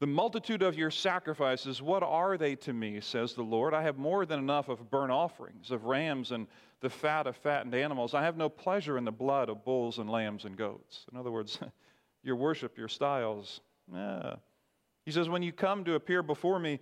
The 0.00 0.06
multitude 0.06 0.62
of 0.62 0.76
your 0.76 0.90
sacrifices, 0.90 1.80
what 1.80 2.02
are 2.02 2.36
they 2.36 2.56
to 2.56 2.72
me, 2.72 3.00
says 3.00 3.34
the 3.34 3.42
Lord? 3.42 3.72
I 3.72 3.82
have 3.82 3.98
more 3.98 4.26
than 4.26 4.40
enough 4.40 4.68
of 4.68 4.90
burnt 4.90 5.12
offerings, 5.12 5.70
of 5.70 5.84
rams 5.84 6.32
and 6.32 6.48
the 6.80 6.90
fat 6.90 7.28
of 7.28 7.36
fattened 7.36 7.74
animals. 7.74 8.12
I 8.12 8.24
have 8.24 8.36
no 8.36 8.48
pleasure 8.48 8.98
in 8.98 9.04
the 9.04 9.12
blood 9.12 9.48
of 9.48 9.64
bulls 9.64 9.98
and 9.98 10.10
lambs 10.10 10.44
and 10.44 10.56
goats. 10.56 11.06
In 11.12 11.16
other 11.16 11.30
words, 11.30 11.60
your 12.24 12.34
worship, 12.34 12.76
your 12.76 12.88
styles. 12.88 13.60
Yeah. 13.92 14.34
He 15.06 15.12
says, 15.12 15.28
When 15.28 15.42
you 15.42 15.52
come 15.52 15.84
to 15.84 15.94
appear 15.94 16.22
before 16.22 16.58
me, 16.58 16.80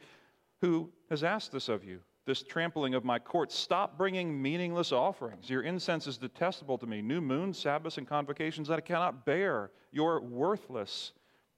who 0.63 0.91
has 1.11 1.23
asked 1.23 1.53
this 1.53 1.69
of 1.69 1.85
you? 1.85 2.01
This 2.27 2.43
trampling 2.43 2.95
of 2.95 3.05
my 3.05 3.19
courts. 3.19 3.55
Stop 3.55 3.97
bringing 3.97 4.41
meaningless 4.41 4.93
offerings. 4.93 5.49
Your 5.49 5.63
incense 5.63 6.07
is 6.07 6.19
detestable 6.19 6.79
to 6.79 6.87
me. 6.87 7.03
New 7.03 7.21
moons, 7.21 7.59
Sabbaths, 7.59 7.99
and 7.99 8.07
convocations 8.07 8.69
that 8.69 8.79
I 8.79 8.83
cannot 8.83 9.25
bear. 9.25 9.71
Your 9.91 10.21
worthless 10.21 11.13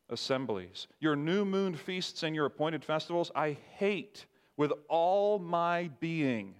assemblies. 0.08 0.86
Your 1.00 1.16
new 1.16 1.44
moon 1.44 1.74
feasts 1.74 2.22
and 2.22 2.34
your 2.34 2.46
appointed 2.46 2.84
festivals 2.84 3.30
I 3.34 3.56
hate 3.76 4.26
with 4.56 4.72
all 4.88 5.38
my 5.38 5.90
being. 6.00 6.54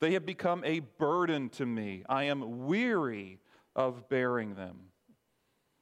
They 0.00 0.12
have 0.14 0.26
become 0.26 0.64
a 0.64 0.80
burden 0.80 1.48
to 1.50 1.66
me. 1.66 2.02
I 2.08 2.24
am 2.24 2.66
weary 2.66 3.38
of 3.76 4.08
bearing 4.08 4.54
them. 4.54 4.76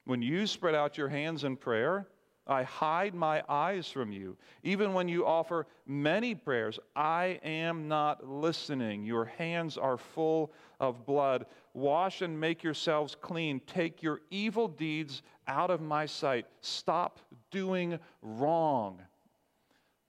When 0.05 0.21
you 0.21 0.47
spread 0.47 0.75
out 0.75 0.99
your 0.99 1.09
hands 1.09 1.45
in 1.45 1.57
prayer, 1.57 2.09
I 2.47 2.65
hide 2.65 3.15
my 3.15 3.43
eyes 3.49 3.87
from 3.89 4.11
you. 4.11 4.37
Even 4.65 4.95
when 4.95 5.09
you 5.09 5.25
offer 5.25 5.67
many 5.87 6.35
prayers, 6.35 6.79
I 6.97 7.39
am 7.45 7.87
not 7.87 8.29
listening. 8.29 9.05
Your 9.05 9.27
hands 9.27 9.79
are 9.79 9.97
full 9.97 10.53
of 10.81 11.07
blood. 11.07 11.47
Wash 11.73 12.21
and 12.21 12.39
make 12.39 12.65
yourselves 12.65 13.17
clean. 13.21 13.61
Take 13.67 14.03
your 14.03 14.23
evil 14.31 14.67
deeds 14.67 15.23
out 15.47 15.71
of 15.71 15.81
my 15.81 16.05
sight. 16.05 16.47
Stop 16.61 17.21
doing 17.53 17.99
wrong. 18.23 19.01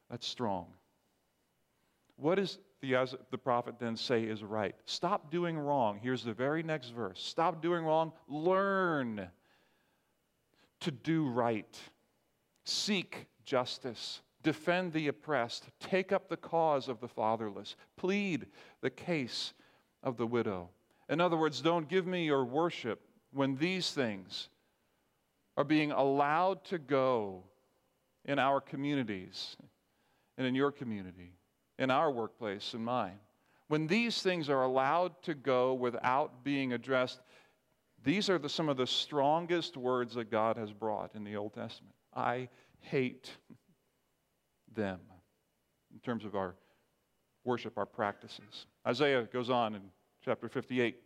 That's 0.09 0.27
strong. 0.27 0.67
What 2.15 2.35
does 2.35 2.57
the, 2.81 2.95
the 3.29 3.37
prophet 3.37 3.75
then 3.79 3.95
say 3.95 4.23
is 4.23 4.43
right? 4.43 4.75
Stop 4.85 5.29
doing 5.29 5.57
wrong. 5.57 5.99
Here's 6.01 6.23
the 6.23 6.33
very 6.33 6.63
next 6.63 6.89
verse. 6.89 7.21
Stop 7.23 7.61
doing 7.61 7.83
wrong. 7.83 8.11
Learn 8.27 9.29
to 10.79 10.91
do 10.91 11.27
right. 11.27 11.79
Seek 12.63 13.27
justice. 13.45 14.21
Defend 14.41 14.93
the 14.93 15.07
oppressed. 15.07 15.69
Take 15.79 16.11
up 16.11 16.27
the 16.27 16.37
cause 16.37 16.89
of 16.89 16.99
the 16.99 17.07
fatherless. 17.07 17.75
Plead 17.95 18.47
the 18.81 18.89
case 18.89 19.53
of 20.01 20.17
the 20.17 20.27
widow. 20.27 20.69
In 21.09 21.21
other 21.21 21.37
words, 21.37 21.61
don't 21.61 21.87
give 21.87 22.05
me 22.05 22.25
your 22.25 22.45
worship 22.45 23.01
when 23.31 23.55
these 23.55 23.91
things 23.91 24.49
are 25.55 25.63
being 25.63 25.91
allowed 25.91 26.63
to 26.65 26.77
go 26.77 27.43
in 28.25 28.39
our 28.39 28.59
communities 28.59 29.55
and 30.37 30.47
in 30.47 30.55
your 30.55 30.71
community, 30.71 31.33
in 31.77 31.91
our 31.91 32.11
workplace 32.11 32.73
and 32.73 32.83
mine 32.83 33.19
when 33.73 33.87
these 33.87 34.21
things 34.21 34.49
are 34.49 34.61
allowed 34.61 35.19
to 35.23 35.33
go 35.33 35.73
without 35.73 36.43
being 36.43 36.73
addressed, 36.73 37.21
these 38.03 38.29
are 38.29 38.37
the, 38.37 38.49
some 38.49 38.69
of 38.69 38.77
the 38.77 38.87
strongest 38.87 39.77
words 39.77 40.15
that 40.15 40.29
God 40.29 40.57
has 40.57 40.71
brought 40.71 41.15
in 41.15 41.23
the 41.23 41.35
Old 41.35 41.53
Testament. 41.53 41.95
I 42.15 42.49
hate 42.79 43.31
them 44.75 44.99
in 45.93 45.99
terms 45.99 46.25
of 46.25 46.35
our 46.35 46.55
worship, 47.45 47.77
our 47.77 47.85
practices. 47.85 48.65
Isaiah 48.85 49.23
goes 49.31 49.49
on 49.49 49.75
in 49.75 49.81
chapter 50.23 50.49
58, 50.49 50.97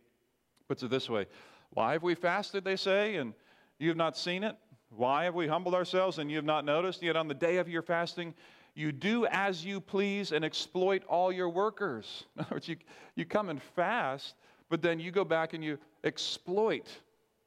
puts 0.68 0.82
it 0.82 0.90
this 0.90 1.08
way 1.08 1.26
Why 1.70 1.92
have 1.92 2.02
we 2.02 2.14
fasted, 2.14 2.64
they 2.64 2.76
say, 2.76 3.16
and 3.16 3.34
you 3.78 3.88
have 3.88 3.96
not 3.96 4.16
seen 4.16 4.42
it? 4.42 4.56
Why 4.90 5.24
have 5.24 5.34
we 5.34 5.46
humbled 5.46 5.74
ourselves 5.74 6.18
and 6.18 6.30
you 6.30 6.36
have 6.36 6.44
not 6.44 6.64
noticed? 6.64 7.02
Yet 7.02 7.16
on 7.16 7.28
the 7.28 7.34
day 7.34 7.58
of 7.58 7.68
your 7.68 7.82
fasting, 7.82 8.34
you 8.74 8.90
do 8.90 9.26
as 9.26 9.64
you 9.64 9.80
please 9.80 10.32
and 10.32 10.44
exploit 10.44 11.04
all 11.04 11.30
your 11.30 11.48
workers. 11.48 12.24
In 12.36 12.42
other 12.42 12.54
words, 12.56 12.68
you, 12.68 12.76
you 13.16 13.24
come 13.24 13.50
and 13.50 13.62
fast, 13.62 14.34
but 14.70 14.82
then 14.82 14.98
you 14.98 15.10
go 15.10 15.24
back 15.24 15.52
and 15.52 15.62
you 15.62 15.78
exploit 16.04 16.88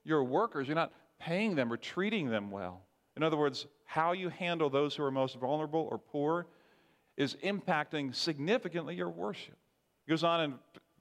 your 0.04 0.24
workers. 0.24 0.68
You're 0.68 0.76
not 0.76 0.94
paying 1.20 1.56
them 1.56 1.72
or 1.72 1.78
treating 1.78 2.30
them 2.30 2.52
well. 2.52 2.82
In 3.16 3.24
other 3.24 3.38
words, 3.38 3.68
how 3.86 4.14
you 4.14 4.30
handle 4.30 4.70
those 4.70 4.96
who 4.96 5.04
are 5.04 5.12
most 5.12 5.38
vulnerable 5.38 5.88
or 5.92 5.98
poor 5.98 6.48
is 7.18 7.36
impacting 7.44 8.16
significantly 8.16 8.96
your 8.96 9.10
worship. 9.10 9.58
It 10.08 10.10
goes 10.10 10.24
on 10.24 10.42
in 10.42 10.54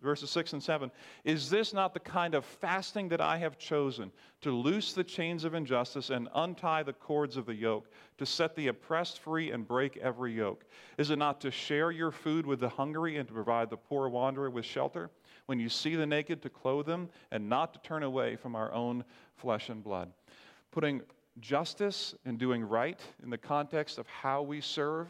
verses 0.02 0.30
6 0.30 0.54
and 0.54 0.62
7 0.62 0.90
Is 1.24 1.50
this 1.50 1.72
not 1.72 1.94
the 1.94 2.00
kind 2.00 2.34
of 2.34 2.44
fasting 2.44 3.08
that 3.10 3.20
I 3.20 3.38
have 3.38 3.58
chosen 3.58 4.10
to 4.40 4.50
loose 4.50 4.92
the 4.92 5.04
chains 5.04 5.44
of 5.44 5.54
injustice 5.54 6.10
and 6.10 6.28
untie 6.34 6.82
the 6.82 6.92
cords 6.92 7.36
of 7.36 7.46
the 7.46 7.54
yoke, 7.54 7.88
to 8.18 8.26
set 8.26 8.54
the 8.56 8.68
oppressed 8.68 9.20
free 9.20 9.50
and 9.50 9.66
break 9.66 9.96
every 9.98 10.34
yoke? 10.34 10.64
Is 10.98 11.10
it 11.10 11.18
not 11.18 11.40
to 11.42 11.50
share 11.50 11.90
your 11.90 12.10
food 12.10 12.46
with 12.46 12.60
the 12.60 12.68
hungry 12.68 13.16
and 13.16 13.28
to 13.28 13.34
provide 13.34 13.70
the 13.70 13.76
poor 13.76 14.08
wanderer 14.08 14.50
with 14.50 14.64
shelter? 14.64 15.10
When 15.46 15.58
you 15.58 15.68
see 15.68 15.96
the 15.96 16.06
naked, 16.06 16.42
to 16.42 16.50
clothe 16.50 16.86
them, 16.86 17.08
and 17.30 17.48
not 17.48 17.72
to 17.74 17.80
turn 17.80 18.02
away 18.02 18.36
from 18.36 18.54
our 18.54 18.72
own 18.72 19.04
flesh 19.36 19.68
and 19.68 19.82
blood. 19.82 20.10
Putting 20.70 21.02
justice 21.40 22.14
and 22.24 22.38
doing 22.38 22.62
right 22.62 23.00
in 23.22 23.30
the 23.30 23.38
context 23.38 23.98
of 23.98 24.06
how 24.06 24.42
we 24.42 24.60
serve 24.60 25.08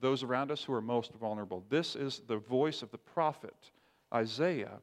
those 0.00 0.22
around 0.22 0.50
us 0.50 0.62
who 0.62 0.72
are 0.72 0.82
most 0.82 1.12
vulnerable. 1.14 1.64
This 1.68 1.96
is 1.96 2.22
the 2.26 2.36
voice 2.36 2.82
of 2.82 2.90
the 2.90 2.98
prophet 2.98 3.54
Isaiah, 4.12 4.78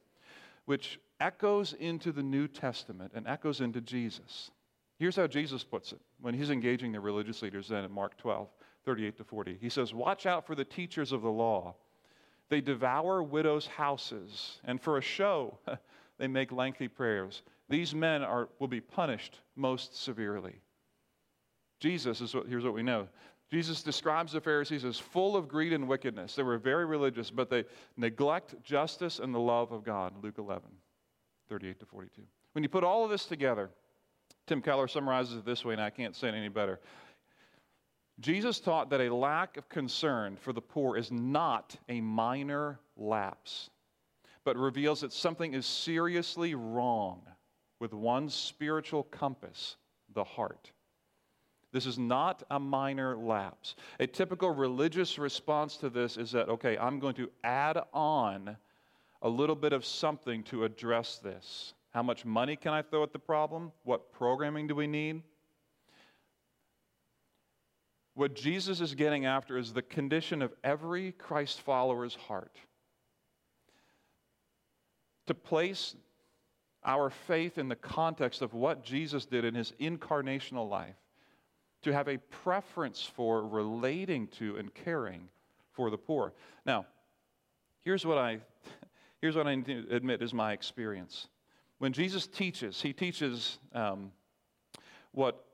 which 0.66 1.00
echoes 1.20 1.74
into 1.74 2.12
the 2.12 2.24
New 2.24 2.48
Testament 2.48 3.12
and 3.16 3.28
echoes 3.28 3.62
into 3.62 3.82
Jesus. 3.82 4.52
Here's 4.98 5.16
how 5.16 5.28
Jesus 5.28 5.64
puts 5.64 5.92
it 5.92 6.00
when 6.22 6.34
he's 6.34 6.50
engaging 6.50 6.92
the 6.92 7.00
religious 7.00 7.42
leaders 7.42 7.68
then 7.68 7.84
in 7.84 7.92
Mark 7.92 8.18
12, 8.18 8.48
38 8.86 9.18
to 9.18 9.24
40. 9.24 9.58
He 9.62 9.70
says, 9.70 9.94
Watch 9.94 10.26
out 10.26 10.46
for 10.46 10.56
the 10.56 10.66
teachers 10.66 11.12
of 11.12 11.22
the 11.22 11.32
law. 11.32 11.76
They 12.54 12.62
devour 12.62 13.24
widows' 13.24 13.66
houses, 13.66 14.60
and 14.64 14.80
for 14.80 15.00
a 15.00 15.02
show, 15.02 15.58
they 16.20 16.28
make 16.28 16.52
lengthy 16.52 16.88
prayers. 16.88 17.42
These 17.68 17.96
men 17.96 18.22
are, 18.22 18.48
will 18.60 18.68
be 18.68 18.80
punished 18.80 19.40
most 19.56 20.00
severely. 20.04 20.62
Jesus 21.80 22.22
is 22.22 22.36
what, 22.36 22.46
here's 22.46 22.64
what 22.64 22.76
we 22.76 22.84
know 22.84 23.08
Jesus 23.50 23.82
describes 23.82 24.34
the 24.34 24.40
Pharisees 24.40 24.86
as 24.86 25.00
full 25.00 25.36
of 25.36 25.48
greed 25.48 25.74
and 25.74 25.88
wickedness. 25.88 26.36
They 26.36 26.44
were 26.44 26.60
very 26.60 26.86
religious, 26.86 27.32
but 27.32 27.50
they 27.50 27.66
neglect 27.98 28.62
justice 28.64 29.18
and 29.18 29.34
the 29.34 29.40
love 29.40 29.72
of 29.72 29.84
God. 29.84 30.14
Luke 30.22 30.38
11, 30.38 30.62
38 31.50 31.80
to 31.80 31.88
42. 31.88 32.22
When 32.52 32.64
you 32.64 32.70
put 32.70 32.84
all 32.84 33.04
of 33.04 33.10
this 33.10 33.26
together, 33.26 33.72
Tim 34.46 34.62
Keller 34.62 34.88
summarizes 34.88 35.38
it 35.38 35.46
this 35.46 35.66
way, 35.66 35.74
and 35.74 35.82
I 35.82 35.90
can't 35.90 36.16
say 36.16 36.28
it 36.28 36.36
any 36.36 36.50
better. 36.50 36.80
Jesus 38.24 38.62
taught 38.62 38.90
that 38.90 39.02
a 39.02 39.14
lack 39.14 39.58
of 39.58 39.68
concern 39.68 40.38
for 40.38 40.54
the 40.54 40.62
poor 40.62 40.96
is 40.96 41.12
not 41.12 41.76
a 41.90 42.00
minor 42.00 42.80
lapse, 42.96 43.70
but 44.46 44.56
reveals 44.56 45.02
that 45.02 45.12
something 45.12 45.54
is 45.54 45.66
seriously 45.66 46.56
wrong 46.56 47.22
with 47.80 47.94
one's 47.94 48.34
spiritual 48.34 49.04
compass, 49.04 49.76
the 50.14 50.24
heart. 50.24 50.72
This 51.74 51.86
is 51.86 52.00
not 52.00 52.44
a 52.50 52.58
minor 52.58 53.18
lapse. 53.18 53.76
A 54.00 54.08
typical 54.08 54.52
religious 54.52 55.20
response 55.20 55.76
to 55.78 55.90
this 55.90 56.16
is 56.16 56.32
that, 56.32 56.48
okay, 56.48 56.78
I'm 56.78 57.00
going 57.00 57.16
to 57.16 57.30
add 57.44 57.78
on 57.94 58.56
a 59.22 59.28
little 59.28 59.56
bit 59.56 59.74
of 59.74 59.84
something 59.84 60.44
to 60.44 60.64
address 60.64 61.18
this. 61.18 61.74
How 61.90 62.04
much 62.04 62.24
money 62.24 62.56
can 62.56 62.72
I 62.72 62.84
throw 62.84 63.04
at 63.04 63.12
the 63.12 63.20
problem? 63.20 63.74
What 63.84 64.14
programming 64.14 64.68
do 64.68 64.76
we 64.76 64.88
need? 64.88 65.24
What 68.16 68.36
Jesus 68.36 68.80
is 68.80 68.94
getting 68.94 69.26
after 69.26 69.58
is 69.58 69.74
the 69.74 69.82
condition 69.82 70.42
of 70.42 70.54
every 70.64 71.14
Christ 71.14 71.62
follower's 71.62 72.16
heart. 72.16 72.56
To 75.28 75.34
place 75.34 75.96
our 76.84 77.10
faith 77.10 77.58
in 77.58 77.70
the 77.70 77.76
context 77.76 78.42
of 78.42 78.54
what 78.54 78.84
Jesus 78.84 79.26
did 79.26 79.46
in 79.46 79.56
his 79.56 79.72
incarnational 79.80 80.70
life 80.70 80.96
to 81.84 81.94
have 81.94 82.08
a 82.08 82.18
preference 82.18 83.04
for 83.04 83.46
relating 83.46 84.28
to 84.28 84.58
and 84.58 84.74
caring 84.74 85.30
for 85.72 85.90
the 85.90 85.98
poor. 85.98 86.34
Now, 86.66 86.86
here's 87.82 88.06
what 88.06 88.18
I 88.18 88.40
here's 89.22 89.36
what 89.36 89.48
I 89.48 89.52
admit 89.52 90.22
is 90.22 90.34
my 90.34 90.54
experience. 90.54 91.28
When 91.80 91.94
Jesus 91.94 92.28
teaches, 92.28 92.82
he 92.82 92.94
teaches 92.94 93.60
um, 93.74 94.12
what 95.12 95.46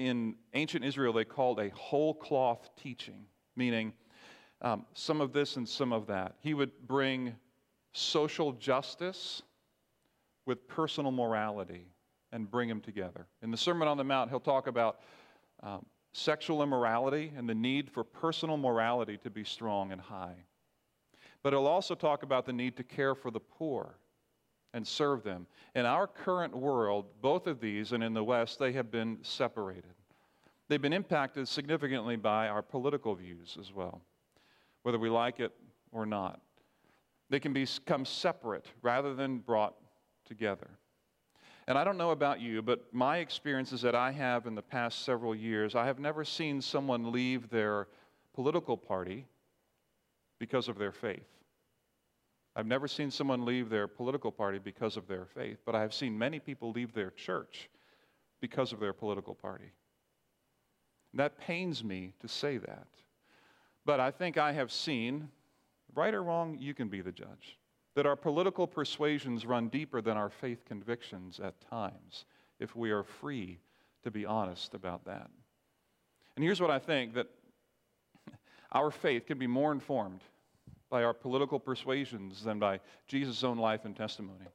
in 0.00 0.34
ancient 0.54 0.84
Israel 0.84 1.12
they 1.12 1.24
called 1.24 1.60
a 1.60 1.68
whole 1.70 2.14
cloth 2.14 2.70
teaching, 2.80 3.26
meaning 3.54 3.92
um, 4.62 4.86
some 4.94 5.20
of 5.20 5.32
this 5.32 5.56
and 5.56 5.68
some 5.68 5.92
of 5.92 6.06
that. 6.06 6.36
He 6.40 6.54
would 6.54 6.70
bring 6.86 7.34
social 7.92 8.52
justice 8.52 9.42
with 10.46 10.66
personal 10.68 11.10
morality 11.10 11.86
and 12.32 12.50
bring 12.50 12.68
them 12.68 12.80
together. 12.80 13.26
In 13.42 13.50
the 13.50 13.56
Sermon 13.56 13.88
on 13.88 13.96
the 13.96 14.04
Mount, 14.04 14.30
he'll 14.30 14.40
talk 14.40 14.66
about 14.66 15.00
um, 15.62 15.84
sexual 16.12 16.62
immorality 16.62 17.32
and 17.36 17.48
the 17.48 17.54
need 17.54 17.90
for 17.90 18.02
personal 18.02 18.56
morality 18.56 19.18
to 19.18 19.30
be 19.30 19.44
strong 19.44 19.92
and 19.92 20.00
high. 20.00 20.36
But 21.42 21.52
he'll 21.52 21.66
also 21.66 21.94
talk 21.94 22.22
about 22.22 22.46
the 22.46 22.52
need 22.52 22.76
to 22.76 22.84
care 22.84 23.14
for 23.14 23.30
the 23.30 23.40
poor 23.40 23.96
and 24.74 24.86
serve 24.86 25.22
them. 25.22 25.46
In 25.74 25.86
our 25.86 26.06
current 26.06 26.56
world, 26.56 27.06
both 27.20 27.46
of 27.46 27.60
these, 27.60 27.92
and 27.92 28.02
in 28.02 28.14
the 28.14 28.24
West, 28.24 28.58
they 28.58 28.72
have 28.72 28.90
been 28.90 29.18
separated. 29.22 29.94
They've 30.68 30.80
been 30.80 30.92
impacted 30.92 31.48
significantly 31.48 32.16
by 32.16 32.48
our 32.48 32.62
political 32.62 33.14
views 33.14 33.56
as 33.60 33.72
well, 33.72 34.02
whether 34.82 34.98
we 34.98 35.10
like 35.10 35.40
it 35.40 35.52
or 35.90 36.06
not. 36.06 36.40
They 37.28 37.40
can 37.40 37.52
become 37.52 38.04
separate 38.04 38.66
rather 38.82 39.14
than 39.14 39.38
brought 39.38 39.74
together. 40.24 40.68
And 41.66 41.78
I 41.78 41.84
don't 41.84 41.98
know 41.98 42.10
about 42.10 42.40
you, 42.40 42.62
but 42.62 42.92
my 42.92 43.18
experiences 43.18 43.82
that 43.82 43.94
I 43.94 44.10
have 44.12 44.46
in 44.46 44.54
the 44.54 44.62
past 44.62 45.04
several 45.04 45.34
years, 45.34 45.74
I 45.74 45.86
have 45.86 45.98
never 45.98 46.24
seen 46.24 46.60
someone 46.60 47.12
leave 47.12 47.48
their 47.50 47.86
political 48.34 48.76
party 48.76 49.26
because 50.38 50.68
of 50.68 50.78
their 50.78 50.92
faith. 50.92 51.28
I've 52.56 52.66
never 52.66 52.88
seen 52.88 53.10
someone 53.10 53.44
leave 53.44 53.70
their 53.70 53.86
political 53.86 54.32
party 54.32 54.58
because 54.58 54.96
of 54.96 55.06
their 55.06 55.24
faith, 55.24 55.58
but 55.64 55.74
I 55.74 55.80
have 55.82 55.94
seen 55.94 56.18
many 56.18 56.40
people 56.40 56.72
leave 56.72 56.92
their 56.92 57.10
church 57.10 57.70
because 58.40 58.72
of 58.72 58.80
their 58.80 58.92
political 58.92 59.34
party. 59.34 59.72
That 61.14 61.38
pains 61.38 61.84
me 61.84 62.12
to 62.20 62.28
say 62.28 62.58
that. 62.58 62.86
But 63.84 64.00
I 64.00 64.10
think 64.10 64.36
I 64.36 64.52
have 64.52 64.72
seen, 64.72 65.28
right 65.94 66.14
or 66.14 66.22
wrong, 66.22 66.56
you 66.58 66.74
can 66.74 66.88
be 66.88 67.00
the 67.00 67.12
judge 67.12 67.58
that 67.94 68.06
our 68.06 68.16
political 68.16 68.66
persuasions 68.66 69.44
run 69.44 69.68
deeper 69.68 70.00
than 70.00 70.16
our 70.16 70.30
faith 70.30 70.64
convictions 70.64 71.40
at 71.40 71.60
times, 71.60 72.24
if 72.60 72.76
we 72.76 72.90
are 72.90 73.02
free 73.02 73.58
to 74.02 74.10
be 74.10 74.24
honest 74.24 74.74
about 74.74 75.04
that. 75.04 75.28
And 76.36 76.44
here's 76.44 76.60
what 76.60 76.70
I 76.70 76.78
think 76.78 77.14
that 77.14 77.26
our 78.72 78.90
faith 78.90 79.26
can 79.26 79.38
be 79.38 79.46
more 79.46 79.72
informed 79.72 80.20
by 80.90 81.04
our 81.04 81.14
political 81.14 81.58
persuasions 81.58 82.42
than 82.42 82.58
by 82.58 82.80
Jesus' 83.06 83.44
own 83.44 83.58
life 83.58 83.84
and 83.84 83.96
testimony. 83.96 84.46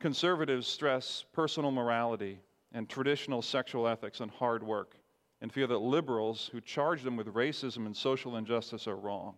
Conservatives 0.00 0.66
stress 0.66 1.24
personal 1.32 1.70
morality 1.70 2.40
and 2.72 2.88
traditional 2.88 3.42
sexual 3.42 3.86
ethics 3.86 4.20
and 4.20 4.30
hard 4.30 4.62
work 4.62 4.96
and 5.40 5.52
feel 5.52 5.68
that 5.68 5.78
liberals 5.78 6.50
who 6.52 6.60
charge 6.60 7.02
them 7.02 7.16
with 7.16 7.28
racism 7.28 7.86
and 7.86 7.96
social 7.96 8.36
injustice 8.36 8.86
are 8.86 8.96
wrong. 8.96 9.34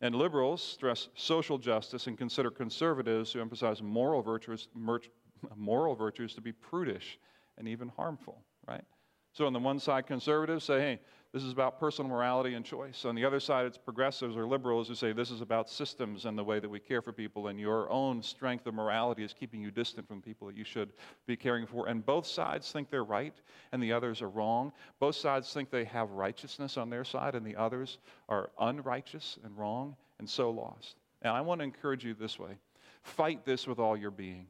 And 0.00 0.14
liberals 0.14 0.62
stress 0.62 1.08
social 1.14 1.58
justice 1.58 2.06
and 2.06 2.16
consider 2.16 2.50
conservatives 2.50 3.32
who 3.32 3.40
emphasize 3.40 3.82
moral 3.82 4.22
virtues, 4.22 4.68
moral 5.56 5.94
virtues 5.94 6.34
to 6.34 6.40
be 6.40 6.52
prudish 6.52 7.18
and 7.56 7.66
even 7.66 7.88
harmful, 7.88 8.42
right? 8.66 8.84
So 9.32 9.46
on 9.46 9.52
the 9.52 9.58
one 9.58 9.80
side, 9.80 10.06
conservatives 10.06 10.64
say, 10.64 10.80
hey, 10.80 11.00
this 11.32 11.42
is 11.42 11.52
about 11.52 11.78
personal 11.78 12.10
morality 12.10 12.54
and 12.54 12.64
choice. 12.64 13.04
On 13.04 13.14
the 13.14 13.24
other 13.24 13.38
side, 13.38 13.66
it's 13.66 13.76
progressives 13.76 14.34
or 14.34 14.46
liberals 14.46 14.88
who 14.88 14.94
say 14.94 15.12
this 15.12 15.30
is 15.30 15.42
about 15.42 15.68
systems 15.68 16.24
and 16.24 16.38
the 16.38 16.44
way 16.44 16.58
that 16.58 16.68
we 16.68 16.80
care 16.80 17.02
for 17.02 17.12
people, 17.12 17.48
and 17.48 17.60
your 17.60 17.90
own 17.90 18.22
strength 18.22 18.66
of 18.66 18.72
morality 18.72 19.22
is 19.22 19.34
keeping 19.34 19.60
you 19.60 19.70
distant 19.70 20.08
from 20.08 20.22
people 20.22 20.46
that 20.46 20.56
you 20.56 20.64
should 20.64 20.92
be 21.26 21.36
caring 21.36 21.66
for. 21.66 21.86
And 21.86 22.04
both 22.04 22.26
sides 22.26 22.72
think 22.72 22.88
they're 22.88 23.04
right 23.04 23.34
and 23.72 23.82
the 23.82 23.92
others 23.92 24.22
are 24.22 24.30
wrong. 24.30 24.72
Both 25.00 25.16
sides 25.16 25.52
think 25.52 25.70
they 25.70 25.84
have 25.84 26.10
righteousness 26.12 26.78
on 26.78 26.88
their 26.88 27.04
side 27.04 27.34
and 27.34 27.46
the 27.46 27.56
others 27.56 27.98
are 28.30 28.50
unrighteous 28.58 29.38
and 29.44 29.56
wrong 29.58 29.96
and 30.18 30.28
so 30.28 30.50
lost. 30.50 30.96
And 31.20 31.32
I 31.32 31.42
want 31.42 31.60
to 31.60 31.64
encourage 31.64 32.04
you 32.04 32.14
this 32.14 32.38
way 32.38 32.58
fight 33.02 33.44
this 33.44 33.66
with 33.66 33.78
all 33.78 33.96
your 33.96 34.10
being. 34.10 34.46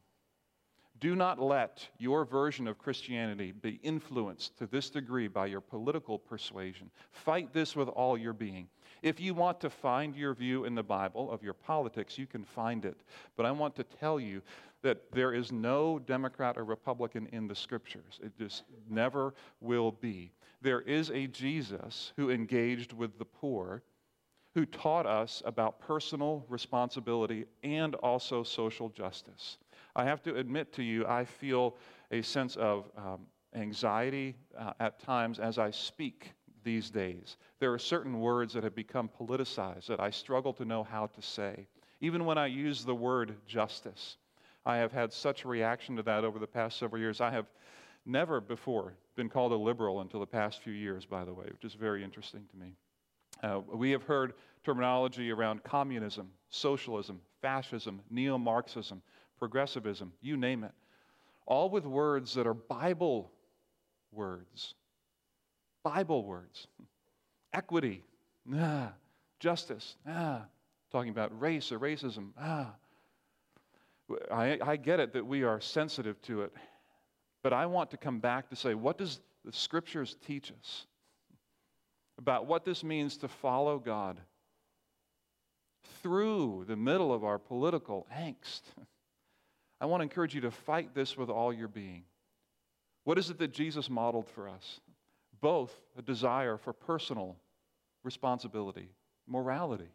Do 1.00 1.14
not 1.14 1.40
let 1.40 1.86
your 1.98 2.24
version 2.24 2.66
of 2.66 2.78
Christianity 2.78 3.52
be 3.52 3.78
influenced 3.82 4.58
to 4.58 4.66
this 4.66 4.90
degree 4.90 5.28
by 5.28 5.46
your 5.46 5.60
political 5.60 6.18
persuasion. 6.18 6.90
Fight 7.12 7.52
this 7.52 7.76
with 7.76 7.88
all 7.88 8.18
your 8.18 8.32
being. 8.32 8.68
If 9.02 9.20
you 9.20 9.32
want 9.32 9.60
to 9.60 9.70
find 9.70 10.16
your 10.16 10.34
view 10.34 10.64
in 10.64 10.74
the 10.74 10.82
Bible 10.82 11.30
of 11.30 11.42
your 11.42 11.54
politics, 11.54 12.18
you 12.18 12.26
can 12.26 12.42
find 12.42 12.84
it. 12.84 13.00
But 13.36 13.46
I 13.46 13.52
want 13.52 13.76
to 13.76 13.84
tell 13.84 14.18
you 14.18 14.42
that 14.82 15.12
there 15.12 15.32
is 15.32 15.52
no 15.52 15.98
Democrat 16.00 16.56
or 16.56 16.64
Republican 16.64 17.28
in 17.32 17.46
the 17.46 17.54
scriptures. 17.54 18.18
It 18.22 18.36
just 18.36 18.64
never 18.88 19.34
will 19.60 19.92
be. 19.92 20.32
There 20.62 20.80
is 20.80 21.10
a 21.10 21.28
Jesus 21.28 22.12
who 22.16 22.30
engaged 22.30 22.92
with 22.92 23.18
the 23.18 23.24
poor, 23.24 23.82
who 24.54 24.66
taught 24.66 25.06
us 25.06 25.42
about 25.44 25.78
personal 25.80 26.44
responsibility 26.48 27.44
and 27.62 27.94
also 27.96 28.42
social 28.42 28.88
justice. 28.88 29.58
I 29.98 30.04
have 30.04 30.22
to 30.22 30.36
admit 30.36 30.72
to 30.74 30.82
you, 30.84 31.04
I 31.08 31.24
feel 31.24 31.74
a 32.12 32.22
sense 32.22 32.54
of 32.54 32.88
um, 32.96 33.26
anxiety 33.52 34.36
uh, 34.56 34.72
at 34.78 35.00
times 35.00 35.40
as 35.40 35.58
I 35.58 35.72
speak 35.72 36.34
these 36.62 36.88
days. 36.88 37.36
There 37.58 37.72
are 37.72 37.80
certain 37.80 38.20
words 38.20 38.54
that 38.54 38.62
have 38.62 38.76
become 38.76 39.10
politicized 39.20 39.86
that 39.86 39.98
I 39.98 40.10
struggle 40.10 40.52
to 40.52 40.64
know 40.64 40.84
how 40.84 41.06
to 41.08 41.20
say. 41.20 41.66
Even 42.00 42.24
when 42.24 42.38
I 42.38 42.46
use 42.46 42.84
the 42.84 42.94
word 42.94 43.34
justice, 43.44 44.18
I 44.64 44.76
have 44.76 44.92
had 44.92 45.12
such 45.12 45.44
a 45.44 45.48
reaction 45.48 45.96
to 45.96 46.02
that 46.04 46.22
over 46.22 46.38
the 46.38 46.46
past 46.46 46.78
several 46.78 47.02
years. 47.02 47.20
I 47.20 47.32
have 47.32 47.46
never 48.06 48.40
before 48.40 48.94
been 49.16 49.28
called 49.28 49.50
a 49.50 49.56
liberal 49.56 50.00
until 50.00 50.20
the 50.20 50.26
past 50.26 50.62
few 50.62 50.72
years, 50.72 51.04
by 51.06 51.24
the 51.24 51.34
way, 51.34 51.46
which 51.50 51.64
is 51.64 51.74
very 51.74 52.04
interesting 52.04 52.44
to 52.52 52.56
me. 52.56 52.76
Uh, 53.42 53.60
we 53.72 53.90
have 53.90 54.04
heard 54.04 54.34
terminology 54.62 55.32
around 55.32 55.64
communism, 55.64 56.30
socialism, 56.50 57.20
fascism, 57.40 58.00
neo 58.10 58.38
Marxism, 58.38 59.02
progressivism, 59.38 60.12
you 60.20 60.36
name 60.36 60.64
it, 60.64 60.72
all 61.46 61.70
with 61.70 61.86
words 61.86 62.34
that 62.34 62.46
are 62.46 62.54
Bible 62.54 63.30
words. 64.12 64.74
Bible 65.82 66.24
words. 66.24 66.66
Equity, 67.52 68.04
ah. 68.54 68.92
Justice, 69.40 69.96
ah. 70.06 70.42
Talking 70.90 71.10
about 71.10 71.38
race 71.40 71.72
or 71.72 71.78
racism, 71.78 72.30
ah. 72.38 72.74
I, 74.30 74.58
I 74.62 74.76
get 74.76 75.00
it 75.00 75.12
that 75.12 75.26
we 75.26 75.42
are 75.42 75.60
sensitive 75.60 76.20
to 76.22 76.42
it, 76.42 76.52
but 77.42 77.52
I 77.52 77.66
want 77.66 77.90
to 77.90 77.96
come 77.96 78.20
back 78.20 78.48
to 78.50 78.56
say, 78.56 78.74
what 78.74 78.98
does 78.98 79.20
the 79.44 79.52
scriptures 79.52 80.16
teach 80.26 80.50
us 80.50 80.86
about 82.16 82.46
what 82.46 82.64
this 82.64 82.82
means 82.82 83.16
to 83.18 83.28
follow 83.28 83.78
God 83.78 84.18
through 86.02 86.64
the 86.66 86.76
middle 86.76 87.12
of 87.12 87.22
our 87.24 87.38
political 87.38 88.06
angst? 88.14 88.62
I 89.80 89.86
want 89.86 90.00
to 90.00 90.04
encourage 90.04 90.34
you 90.34 90.40
to 90.42 90.50
fight 90.50 90.94
this 90.94 91.16
with 91.16 91.30
all 91.30 91.52
your 91.52 91.68
being. 91.68 92.04
What 93.04 93.18
is 93.18 93.30
it 93.30 93.38
that 93.38 93.52
Jesus 93.52 93.88
modeled 93.88 94.28
for 94.28 94.48
us? 94.48 94.80
Both 95.40 95.72
a 95.96 96.02
desire 96.02 96.56
for 96.56 96.72
personal 96.72 97.36
responsibility, 98.02 98.90
morality, 99.26 99.90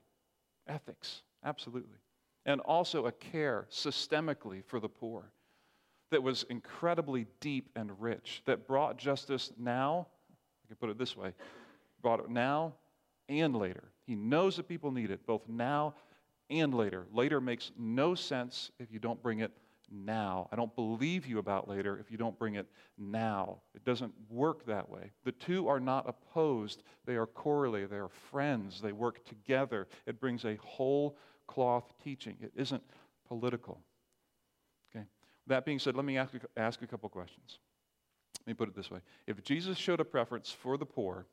ethics, 0.68 1.22
absolutely 1.44 1.98
and 2.46 2.62
also 2.62 3.06
a 3.06 3.12
care 3.12 3.68
systemically 3.72 4.64
for 4.66 4.80
the 4.80 4.90
poor 4.90 5.32
that 6.12 6.22
was 6.22 6.46
incredibly 6.50 7.26
deep 7.40 7.70
and 7.76 8.00
rich, 8.00 8.44
that 8.46 8.68
brought 8.68 8.98
justice 8.98 9.52
now, 9.58 10.08
I 10.64 10.68
can 10.68 10.76
put 10.78 10.90
it 10.90 10.98
this 10.98 11.18
way, 11.18 11.34
brought 12.02 12.20
it 12.20 12.30
now 12.30 12.74
and 13.30 13.56
later. 13.56 13.86
He 14.06 14.16
knows 14.16 14.58
that 14.58 14.68
people 14.68 14.92
need 14.92 15.10
it, 15.10 15.26
both 15.26 15.48
now 15.48 15.96
and 16.50 16.74
later. 16.74 17.06
Later 17.12 17.42
makes 17.42 17.72
no 17.80 18.14
sense 18.14 18.70
if 18.80 18.92
you 18.92 19.00
don't 19.00 19.22
bring 19.24 19.40
it 19.40 19.52
now. 19.92 20.48
I 20.52 20.56
don't 20.56 20.76
believe 20.76 21.26
you 21.26 21.40
about 21.40 21.68
later 21.68 21.98
if 22.00 22.12
you 22.12 22.18
don't 22.18 22.38
bring 22.38 22.56
it 22.56 22.68
now. 22.98 23.62
It 23.76 23.84
doesn't 23.86 24.14
work 24.30 24.66
that 24.66 24.90
way. 24.90 25.12
The 25.24 25.32
two 25.32 25.68
are 25.68 25.80
not 25.80 26.08
opposed, 26.08 26.84
they 27.06 27.16
are 27.16 27.26
correlated, 27.26 27.90
they 27.90 27.98
are 27.98 28.10
friends, 28.10 28.82
they 28.82 28.92
work 28.92 29.26
together. 29.26 29.88
It 30.06 30.20
brings 30.20 30.46
a 30.46 30.58
whole 30.64 31.18
cloth 31.48 31.94
teaching. 32.04 32.38
It 32.42 32.52
isn't 32.56 32.84
political. 33.28 33.82
Okay. 34.96 35.06
That 35.48 35.66
being 35.66 35.80
said, 35.80 35.96
let 35.96 36.06
me 36.06 36.18
ask, 36.18 36.34
ask 36.58 36.82
a 36.82 36.88
couple 36.88 37.10
questions. 37.10 37.60
Let 38.42 38.48
me 38.48 38.54
put 38.54 38.70
it 38.70 38.76
this 38.76 38.92
way. 38.92 39.00
If 39.28 39.44
Jesus 39.44 39.78
showed 39.78 40.00
a 40.00 40.06
preference 40.06 40.52
for 40.52 40.78
the 40.78 40.86
poor, 40.86 41.28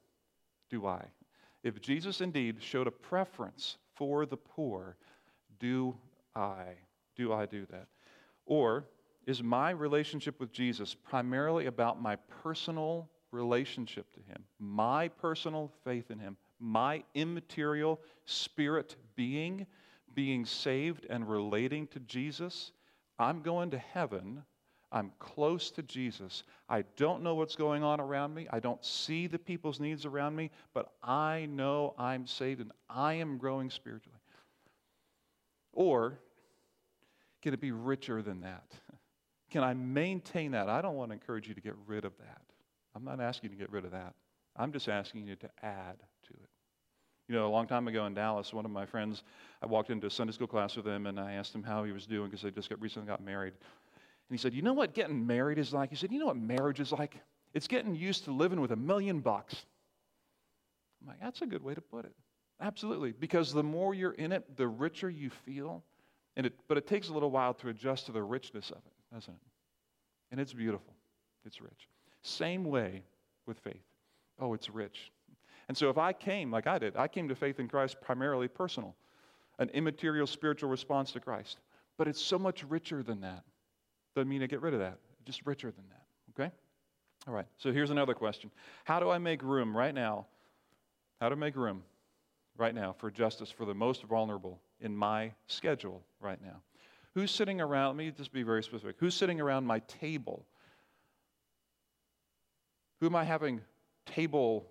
do 0.68 0.86
I? 0.86 1.04
If 1.62 1.80
Jesus 1.80 2.20
indeed 2.20 2.56
showed 2.60 2.86
a 2.86 2.92
preference 2.92 3.76
for 3.94 4.24
the 4.26 4.36
poor, 4.36 4.96
do 5.58 5.96
I? 6.34 6.76
Do 7.16 7.32
I 7.32 7.46
do 7.46 7.66
that? 7.66 7.88
Or 8.46 8.88
is 9.26 9.42
my 9.42 9.70
relationship 9.70 10.40
with 10.40 10.52
Jesus 10.52 10.94
primarily 10.94 11.66
about 11.66 12.00
my 12.00 12.16
personal 12.42 13.10
relationship 13.30 14.10
to 14.12 14.20
Him, 14.20 14.44
my 14.58 15.08
personal 15.08 15.72
faith 15.84 16.10
in 16.10 16.18
Him, 16.18 16.36
my 16.58 17.04
immaterial 17.14 18.00
spirit 18.24 18.96
being 19.14 19.66
being 20.14 20.44
saved 20.44 21.06
and 21.08 21.28
relating 21.28 21.86
to 21.88 22.00
Jesus, 22.00 22.72
I'm 23.18 23.42
going 23.42 23.70
to 23.70 23.78
heaven. 23.78 24.42
I'm 24.92 25.12
close 25.20 25.70
to 25.72 25.82
Jesus. 25.82 26.42
I 26.68 26.82
don't 26.96 27.22
know 27.22 27.36
what's 27.36 27.54
going 27.54 27.84
on 27.84 28.00
around 28.00 28.34
me. 28.34 28.48
I 28.50 28.58
don't 28.58 28.84
see 28.84 29.28
the 29.28 29.38
people's 29.38 29.78
needs 29.78 30.04
around 30.04 30.34
me, 30.34 30.50
but 30.74 30.92
I 31.02 31.46
know 31.48 31.94
I'm 31.96 32.26
saved 32.26 32.60
and 32.60 32.72
I 32.88 33.14
am 33.14 33.38
growing 33.38 33.70
spiritually. 33.70 34.18
Or 35.72 36.18
can 37.42 37.54
it 37.54 37.60
be 37.60 37.72
richer 37.72 38.22
than 38.22 38.40
that? 38.42 38.72
Can 39.50 39.64
I 39.64 39.74
maintain 39.74 40.52
that? 40.52 40.68
I 40.68 40.80
don't 40.80 40.94
want 40.94 41.10
to 41.10 41.14
encourage 41.14 41.48
you 41.48 41.54
to 41.54 41.60
get 41.60 41.74
rid 41.86 42.04
of 42.04 42.16
that. 42.18 42.42
I'm 42.94 43.04
not 43.04 43.20
asking 43.20 43.50
you 43.50 43.56
to 43.56 43.60
get 43.60 43.72
rid 43.72 43.84
of 43.84 43.90
that. 43.90 44.14
I'm 44.56 44.72
just 44.72 44.88
asking 44.88 45.26
you 45.26 45.36
to 45.36 45.50
add 45.62 45.96
to 45.98 46.34
it. 46.34 46.48
You 47.28 47.36
know, 47.36 47.46
a 47.46 47.50
long 47.50 47.66
time 47.66 47.86
ago 47.86 48.06
in 48.06 48.14
Dallas, 48.14 48.52
one 48.52 48.64
of 48.64 48.70
my 48.70 48.84
friends, 48.84 49.22
I 49.62 49.66
walked 49.66 49.90
into 49.90 50.06
a 50.06 50.10
Sunday 50.10 50.32
school 50.32 50.46
class 50.46 50.76
with 50.76 50.86
him 50.86 51.06
and 51.06 51.18
I 51.18 51.34
asked 51.34 51.54
him 51.54 51.62
how 51.62 51.84
he 51.84 51.92
was 51.92 52.06
doing 52.06 52.28
because 52.28 52.42
they 52.42 52.50
just 52.50 52.68
got, 52.68 52.80
recently 52.80 53.06
got 53.06 53.22
married. 53.22 53.52
And 53.52 54.38
he 54.38 54.38
said, 54.38 54.52
You 54.52 54.62
know 54.62 54.72
what 54.72 54.94
getting 54.94 55.26
married 55.26 55.58
is 55.58 55.72
like? 55.72 55.90
He 55.90 55.96
said, 55.96 56.12
You 56.12 56.18
know 56.18 56.26
what 56.26 56.36
marriage 56.36 56.80
is 56.80 56.92
like? 56.92 57.16
It's 57.54 57.68
getting 57.68 57.94
used 57.94 58.24
to 58.24 58.32
living 58.32 58.60
with 58.60 58.72
a 58.72 58.76
million 58.76 59.20
bucks. 59.20 59.54
I'm 61.00 61.08
like, 61.08 61.20
That's 61.20 61.42
a 61.42 61.46
good 61.46 61.62
way 61.62 61.74
to 61.74 61.80
put 61.80 62.04
it. 62.04 62.14
Absolutely. 62.60 63.12
Because 63.12 63.52
the 63.52 63.62
more 63.62 63.94
you're 63.94 64.12
in 64.12 64.32
it, 64.32 64.56
the 64.56 64.68
richer 64.68 65.08
you 65.08 65.30
feel. 65.30 65.82
And 66.40 66.46
it, 66.46 66.54
but 66.68 66.78
it 66.78 66.86
takes 66.86 67.10
a 67.10 67.12
little 67.12 67.30
while 67.30 67.52
to 67.52 67.68
adjust 67.68 68.06
to 68.06 68.12
the 68.12 68.22
richness 68.22 68.70
of 68.70 68.78
it, 68.78 69.14
doesn't 69.14 69.34
it? 69.34 69.40
And 70.30 70.40
it's 70.40 70.54
beautiful. 70.54 70.94
It's 71.44 71.60
rich. 71.60 71.90
Same 72.22 72.64
way 72.64 73.02
with 73.44 73.58
faith. 73.58 73.84
Oh, 74.38 74.54
it's 74.54 74.70
rich. 74.70 75.12
And 75.68 75.76
so 75.76 75.90
if 75.90 75.98
I 75.98 76.14
came 76.14 76.50
like 76.50 76.66
I 76.66 76.78
did, 76.78 76.96
I 76.96 77.08
came 77.08 77.28
to 77.28 77.34
faith 77.34 77.60
in 77.60 77.68
Christ 77.68 78.00
primarily 78.00 78.48
personal, 78.48 78.96
an 79.58 79.68
immaterial 79.74 80.26
spiritual 80.26 80.70
response 80.70 81.12
to 81.12 81.20
Christ. 81.20 81.58
But 81.98 82.08
it's 82.08 82.22
so 82.22 82.38
much 82.38 82.64
richer 82.64 83.02
than 83.02 83.20
that. 83.20 83.44
Doesn't 84.14 84.30
mean 84.30 84.40
to 84.40 84.46
get 84.46 84.62
rid 84.62 84.72
of 84.72 84.80
that, 84.80 84.96
just 85.26 85.44
richer 85.44 85.70
than 85.70 85.84
that. 85.90 86.42
Okay? 86.42 86.50
All 87.28 87.34
right, 87.34 87.48
so 87.58 87.70
here's 87.70 87.90
another 87.90 88.14
question 88.14 88.50
How 88.84 88.98
do 88.98 89.10
I 89.10 89.18
make 89.18 89.42
room 89.42 89.76
right 89.76 89.94
now? 89.94 90.26
How 91.20 91.28
to 91.28 91.36
make 91.36 91.54
room 91.54 91.82
right 92.56 92.74
now 92.74 92.94
for 92.96 93.10
justice 93.10 93.50
for 93.50 93.66
the 93.66 93.74
most 93.74 94.04
vulnerable 94.04 94.58
in 94.80 94.96
my 94.96 95.32
schedule 95.46 96.02
right 96.20 96.42
now? 96.42 96.62
Who's 97.14 97.30
sitting 97.30 97.60
around? 97.60 97.96
Let 97.96 97.96
me 97.96 98.10
just 98.10 98.32
be 98.32 98.42
very 98.42 98.62
specific. 98.62 98.96
Who's 98.98 99.14
sitting 99.14 99.40
around 99.40 99.66
my 99.66 99.80
table? 99.80 100.46
Who 103.00 103.06
am 103.06 103.16
I 103.16 103.24
having 103.24 103.60
table 104.06 104.66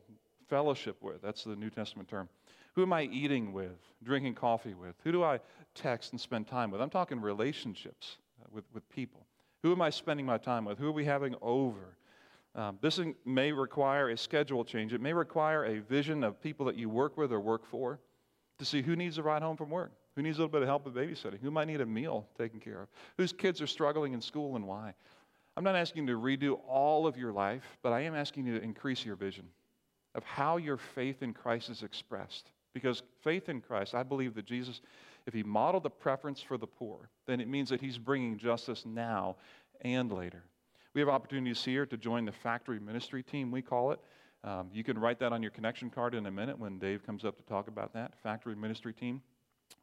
fellowship 0.50 0.98
with. 1.02 1.22
That's 1.22 1.44
the 1.44 1.56
New 1.56 1.70
Testament 1.70 2.10
term. 2.10 2.30
Who 2.76 2.84
am 2.84 2.94
I 2.94 3.04
eating 3.04 3.54
with, 3.54 3.78
drinking 4.04 4.36
coffee 4.36 4.74
with? 4.74 4.96
Who 5.04 5.12
do 5.12 5.24
I 5.24 5.40
text 5.76 6.12
and 6.12 6.20
spend 6.20 6.48
time 6.48 6.72
with? 6.72 6.82
I'm 6.82 6.90
talking 6.90 7.22
relationships 7.22 8.18
uh, 8.42 8.48
with, 8.52 8.66
with 8.74 8.88
people. 8.90 9.26
Who 9.64 9.72
am 9.72 9.82
I 9.82 9.90
spending 9.90 10.26
my 10.26 10.38
time 10.38 10.66
with? 10.66 10.78
Who 10.78 10.88
are 10.88 10.94
we 10.94 11.06
having 11.06 11.36
over? 11.42 11.98
Um, 12.56 12.80
this 12.82 13.00
may 13.26 13.52
require 13.52 14.10
a 14.10 14.18
schedule 14.18 14.64
change. 14.64 14.94
It 14.94 15.02
may 15.02 15.14
require 15.14 15.66
a 15.66 15.80
vision 15.80 16.24
of 16.24 16.42
people 16.42 16.66
that 16.66 16.76
you 16.76 16.90
work 16.90 17.18
with 17.18 17.32
or 17.32 17.40
work 17.40 17.66
for 17.66 18.00
to 18.60 18.66
see 18.66 18.82
who 18.82 18.96
needs 18.96 19.18
a 19.18 19.24
ride 19.24 19.42
home 19.42 19.58
from 19.58 19.70
work, 19.70 19.92
who 20.16 20.22
needs 20.22 20.38
a 20.38 20.42
little 20.42 20.52
bit 20.52 20.62
of 20.62 20.68
help 20.68 20.86
with 20.86 20.94
babysitting, 20.94 21.40
who 21.42 21.50
might 21.50 21.68
need 21.68 21.82
a 21.82 21.86
meal 21.86 22.28
taken 22.38 22.60
care 22.60 22.82
of, 22.82 22.90
whose 23.18 23.34
kids 23.34 23.62
are 23.62 23.68
struggling 23.68 24.14
in 24.14 24.22
school 24.22 24.56
and 24.56 24.68
why. 24.68 24.94
I'm 25.58 25.64
not 25.64 25.76
asking 25.76 26.08
you 26.08 26.14
to 26.14 26.20
redo 26.20 26.60
all 26.68 27.08
of 27.08 27.18
your 27.18 27.32
life, 27.32 27.78
but 27.82 27.92
I 27.92 28.02
am 28.02 28.16
asking 28.16 28.46
you 28.46 28.58
to 28.58 28.64
increase 28.64 29.04
your 29.04 29.16
vision 29.16 29.46
of 30.16 30.24
how 30.24 30.58
your 30.58 30.78
faith 30.78 31.24
in 31.24 31.34
Christ 31.34 31.70
is 31.70 31.84
expressed. 31.84 32.52
Because 32.74 33.02
faith 33.24 33.50
in 33.50 33.62
Christ, 33.62 33.96
I 33.96 34.04
believe 34.04 34.36
that 34.36 34.46
Jesus, 34.46 34.82
if 35.26 35.34
he 35.34 35.44
modeled 35.44 35.84
the 35.84 35.90
preference 35.90 36.42
for 36.42 36.58
the 36.58 36.68
poor, 36.68 37.10
then 37.26 37.42
it 37.42 37.48
means 37.48 37.70
that 37.70 37.82
he's 37.82 37.98
bringing 37.98 38.38
justice 38.38 38.86
now 38.86 39.38
and 39.82 40.12
later. 40.12 40.44
We 40.94 41.02
have 41.02 41.10
opportunities 41.10 41.64
here 41.64 41.86
to 41.86 41.98
join 41.98 42.26
the 42.26 42.32
factory 42.32 42.80
ministry 42.80 43.24
team, 43.24 43.52
we 43.52 43.62
call 43.62 43.92
it. 43.92 44.00
Um, 44.44 44.70
you 44.74 44.84
can 44.84 44.98
write 44.98 45.20
that 45.20 45.34
on 45.34 45.42
your 45.42 45.52
connection 45.52 45.90
card 45.90 46.16
in 46.16 46.26
a 46.26 46.32
minute 46.32 46.58
when 46.58 46.80
Dave 46.80 47.06
comes 47.06 47.26
up 47.26 47.38
to 47.38 47.44
talk 47.44 47.68
about 47.68 47.94
that. 47.94 48.14
Factory 48.24 48.56
ministry 48.56 48.94
team. 48.94 49.22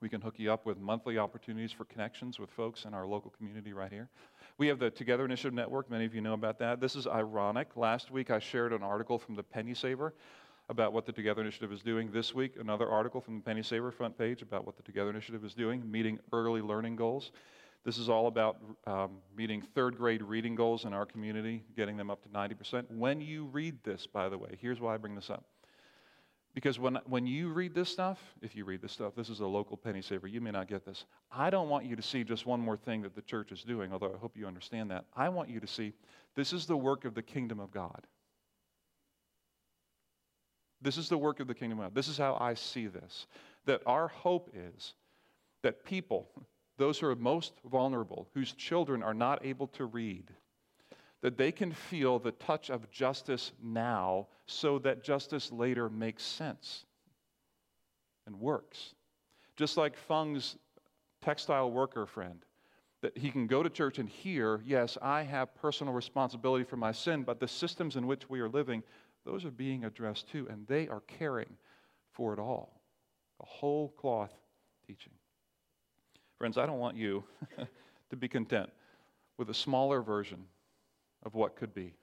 We 0.01 0.09
can 0.09 0.21
hook 0.21 0.35
you 0.39 0.53
up 0.53 0.67
with 0.67 0.79
monthly 0.79 1.17
opportunities 1.19 1.73
for 1.73 1.85
connections 1.85 2.39
with 2.39 2.51
folks 2.51 2.85
in 2.85 2.95
our 2.95 3.07
local 3.07 3.31
community 3.31 3.73
right 3.73 3.93
here. 3.93 4.09
We 4.59 4.67
have 4.69 4.79
the 4.79 4.91
Together 4.91 5.25
Initiative 5.25 5.55
Network. 5.55 5.91
Many 5.91 6.05
of 6.05 6.15
you 6.15 6.21
know 6.21 6.33
about 6.33 6.59
that. 6.59 6.81
This 6.81 6.97
is 6.97 7.07
ironic. 7.07 7.77
Last 7.77 8.11
week 8.11 8.31
I 8.31 8.39
shared 8.39 8.73
an 8.73 8.83
article 8.83 9.19
from 9.19 9.37
the 9.37 9.43
Penny 9.43 9.75
Saver 9.75 10.15
about 10.69 10.93
what 10.93 11.07
the 11.07 11.13
Together 11.13 11.41
Initiative 11.41 11.71
is 11.73 11.83
doing. 11.83 12.11
This 12.11 12.35
week, 12.35 12.55
another 12.59 12.89
article 12.89 13.21
from 13.21 13.37
the 13.37 13.43
Penny 13.43 13.63
Saver 13.63 13.93
front 13.93 14.19
page 14.19 14.43
about 14.43 14.67
what 14.67 14.77
the 14.77 14.83
Together 14.83 15.11
Initiative 15.11 15.45
is 15.45 15.55
doing, 15.55 15.89
meeting 15.91 16.19
early 16.33 16.61
learning 16.61 16.97
goals. 16.97 17.31
This 17.87 17.99
is 17.99 18.09
all 18.09 18.27
about 18.27 18.57
um, 18.89 19.19
meeting 19.37 19.63
third 19.63 19.97
grade 19.97 20.21
reading 20.21 20.57
goals 20.57 20.87
in 20.87 20.93
our 20.93 21.07
community, 21.07 21.63
getting 21.77 21.97
them 21.97 22.11
up 22.11 22.21
to 22.25 22.29
90%. 22.29 22.91
When 22.91 23.21
you 23.21 23.45
read 23.45 23.79
this, 23.85 24.09
by 24.09 24.29
the 24.29 24.37
way, 24.37 24.59
here's 24.61 24.81
why 24.81 24.95
I 24.95 24.97
bring 24.97 25.15
this 25.15 25.31
up. 25.31 25.45
Because 26.53 26.81
when, 26.81 26.99
when 27.05 27.29
you 27.29 27.51
read 27.51 27.77
this 27.77 27.89
stuff, 27.89 28.19
if 28.43 28.57
you 28.57 28.65
read 28.65 28.83
this 28.83 28.91
stuff, 28.91 29.13
this 29.15 29.29
is 29.29 29.39
a 29.39 29.47
local 29.47 29.77
penny 29.77 30.03
saver, 30.03 30.27
you 30.27 30.41
may 30.41 30.51
not 30.51 30.67
get 30.67 30.85
this. 30.85 31.05
I 31.31 31.49
don't 31.49 31.69
want 31.69 31.85
you 31.85 31.95
to 31.95 32.03
see 32.03 32.25
just 32.25 32.45
one 32.45 32.59
more 32.59 32.77
thing 32.77 33.03
that 33.03 33.15
the 33.15 33.23
church 33.23 33.53
is 33.53 33.63
doing, 33.63 33.93
although 33.93 34.13
I 34.13 34.19
hope 34.19 34.37
you 34.37 34.49
understand 34.49 34.91
that. 34.91 35.05
I 35.15 35.29
want 35.29 35.49
you 35.49 35.61
to 35.61 35.67
see 35.69 35.93
this 36.35 36.53
is 36.53 36.67
the 36.67 36.77
work 36.77 37.05
of 37.05 37.15
the 37.15 37.23
kingdom 37.23 37.61
of 37.61 37.71
God. 37.71 38.05
This 40.83 40.97
is 40.97 41.09
the 41.09 41.19
work 41.19 41.39
of 41.39 41.47
the 41.47 41.55
kingdom 41.55 41.79
of 41.79 41.85
God. 41.85 41.95
This 41.95 42.09
is 42.09 42.19
how 42.19 42.37
I 42.41 42.55
see 42.55 42.89
this. 42.89 43.29
That 43.65 43.83
our 43.87 44.09
hope 44.09 44.51
is 44.53 44.95
that 45.63 45.85
people, 45.85 46.29
those 46.77 46.99
who 46.99 47.07
are 47.07 47.17
most 47.17 47.55
vulnerable, 47.65 48.29
whose 48.35 48.53
children 48.53 49.03
are 49.03 49.15
not 49.15 49.45
able 49.45 49.67
to 49.69 49.87
read, 49.87 50.31
that 51.23 51.39
they 51.39 51.51
can 51.51 51.73
feel 51.73 52.19
the 52.19 52.33
touch 52.33 52.71
of 52.71 52.91
justice 52.91 53.53
now 53.63 54.27
so 54.47 54.79
that 54.79 55.03
justice 55.03 55.51
later 55.51 55.89
makes 55.89 56.23
sense 56.23 56.85
and 58.27 58.39
works. 58.39 58.95
Just 59.57 59.77
like 59.77 59.97
Fung's 59.97 60.57
textile 61.23 61.71
worker 61.71 62.07
friend, 62.07 62.45
that 63.03 63.17
he 63.17 63.31
can 63.31 63.47
go 63.47 63.63
to 63.63 63.71
church 63.71 63.99
and 63.99 64.09
hear, 64.09 64.61
yes, 64.65 64.99
I 65.01 65.23
have 65.23 65.55
personal 65.55 65.93
responsibility 65.93 66.65
for 66.65 66.77
my 66.77 66.93
sin, 66.93 67.23
but 67.23 67.41
the 67.41 67.49
systems 67.49 67.97
in 67.97 68.07
which 68.07 68.29
we 68.29 68.41
are 68.41 68.49
living, 68.49 68.83
those 69.25 69.45
are 69.45 69.51
being 69.51 69.85
addressed 69.85 70.29
too, 70.29 70.47
and 70.51 70.67
they 70.67 70.89
are 70.89 71.03
caring 71.07 71.57
for 72.13 72.33
it 72.33 72.39
all. 72.39 72.81
A 73.41 73.47
whole 73.47 73.91
cloth 73.91 74.33
teaching. 74.87 75.13
Friends, 76.39 76.59
I 76.59 76.67
don't 76.67 76.79
want 76.79 76.97
you 76.97 77.25
to 78.11 78.17
be 78.17 78.29
content 78.29 78.71
with 79.39 79.51
a 79.51 79.55
smaller 79.55 80.03
version 80.03 80.45
of 81.25 81.35
what 81.35 81.57
could 81.57 81.75
be. 81.75 81.95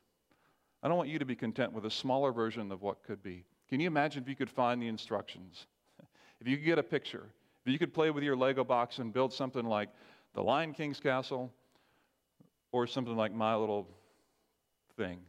I 0.81 0.87
don't 0.87 0.97
want 0.97 1.09
you 1.09 1.19
to 1.19 1.25
be 1.25 1.35
content 1.35 1.71
with 1.71 1.85
a 1.85 1.91
smaller 1.91 2.31
version 2.31 2.71
of 2.71 2.81
what 2.81 3.03
could 3.03 3.23
be. 3.23 3.45
Can 3.69 3.79
you 3.79 3.87
imagine 3.87 4.21
if 4.21 4.29
you 4.29 4.35
could 4.35 4.49
find 4.49 4.81
the 4.81 4.87
instructions? 4.87 5.67
If 6.41 6.49
you 6.49 6.57
could 6.57 6.65
get 6.65 6.77
a 6.77 6.83
picture, 6.83 7.23
if 7.65 7.71
you 7.71 7.79
could 7.79 7.93
play 7.93 8.11
with 8.11 8.21
your 8.21 8.35
Lego 8.35 8.65
box 8.65 8.99
and 8.99 9.13
build 9.13 9.31
something 9.31 9.63
like 9.63 9.87
the 10.33 10.43
Lion 10.43 10.73
King's 10.73 10.99
castle 10.99 11.53
or 12.73 12.85
something 12.85 13.15
like 13.15 13.33
my 13.33 13.55
little 13.55 13.87
thing. 14.97 15.19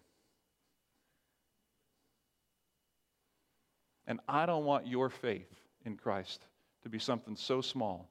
And 4.09 4.19
I 4.29 4.45
don't 4.45 4.65
want 4.65 4.89
your 4.89 5.09
faith 5.09 5.55
in 5.85 5.97
Christ 5.97 6.47
to 6.83 6.89
be 6.89 6.99
something 6.99 7.37
so 7.37 7.61
small 7.61 8.11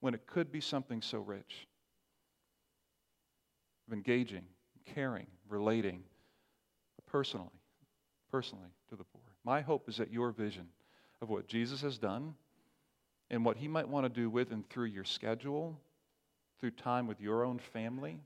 when 0.00 0.14
it 0.14 0.26
could 0.26 0.52
be 0.52 0.60
something 0.60 1.02
so 1.02 1.18
rich 1.18 1.66
of 3.86 3.92
engaging, 3.92 4.44
caring, 4.86 5.26
relating 5.48 6.02
personally, 7.06 7.48
personally 8.30 8.68
to 8.88 8.96
the 8.96 9.04
poor. 9.04 9.22
My 9.44 9.60
hope 9.60 9.88
is 9.88 9.96
that 9.96 10.12
your 10.12 10.30
vision 10.30 10.66
of 11.20 11.30
what 11.30 11.46
Jesus 11.46 11.80
has 11.82 11.98
done 11.98 12.34
and 13.30 13.44
what 13.44 13.56
he 13.56 13.68
might 13.68 13.88
want 13.88 14.04
to 14.04 14.08
do 14.08 14.30
with 14.30 14.52
and 14.52 14.68
through 14.68 14.86
your 14.86 15.04
schedule, 15.04 15.80
through 16.60 16.70
time 16.72 17.06
with 17.06 17.20
your 17.20 17.44
own 17.44 17.58
family, 17.58 18.20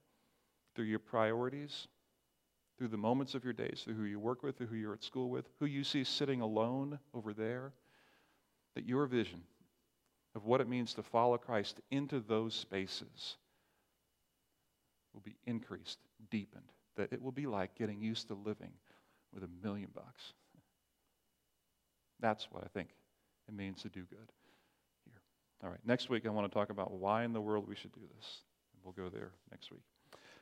through 0.74 0.86
your 0.86 0.98
priorities, 0.98 1.88
through 2.78 2.88
the 2.88 2.96
moments 2.96 3.34
of 3.34 3.44
your 3.44 3.52
days, 3.52 3.82
through 3.84 3.94
who 3.94 4.04
you 4.04 4.18
work 4.18 4.42
with, 4.42 4.58
through 4.58 4.66
who 4.66 4.76
you're 4.76 4.92
at 4.92 5.04
school 5.04 5.30
with, 5.30 5.48
who 5.60 5.66
you 5.66 5.84
see 5.84 6.04
sitting 6.04 6.40
alone 6.40 6.98
over 7.14 7.32
there, 7.32 7.72
that 8.74 8.86
your 8.86 9.06
vision 9.06 9.42
of 10.34 10.44
what 10.44 10.60
it 10.60 10.68
means 10.68 10.94
to 10.94 11.02
follow 11.02 11.36
Christ 11.36 11.80
into 11.90 12.20
those 12.20 12.54
spaces 12.54 13.36
will 15.12 15.20
be 15.20 15.36
increased, 15.46 15.98
deepened, 16.30 16.72
that 16.96 17.12
it 17.12 17.20
will 17.20 17.32
be 17.32 17.46
like 17.46 17.74
getting 17.74 18.00
used 18.00 18.28
to 18.28 18.34
living 18.34 18.72
with 19.32 19.42
a 19.42 19.48
million 19.62 19.90
bucks. 19.94 20.32
That's 22.20 22.48
what 22.50 22.64
I 22.64 22.68
think 22.68 22.88
it 23.48 23.54
means 23.54 23.82
to 23.82 23.88
do 23.88 24.02
good 24.02 24.32
here. 25.04 25.20
All 25.62 25.70
right, 25.70 25.80
next 25.84 26.08
week 26.08 26.24
I 26.26 26.30
want 26.30 26.50
to 26.50 26.54
talk 26.54 26.70
about 26.70 26.92
why 26.92 27.24
in 27.24 27.32
the 27.32 27.40
world 27.40 27.68
we 27.68 27.74
should 27.74 27.92
do 27.92 28.00
this. 28.16 28.42
We'll 28.84 28.92
go 28.92 29.08
there 29.08 29.32
next 29.50 29.70
week. 29.70 29.82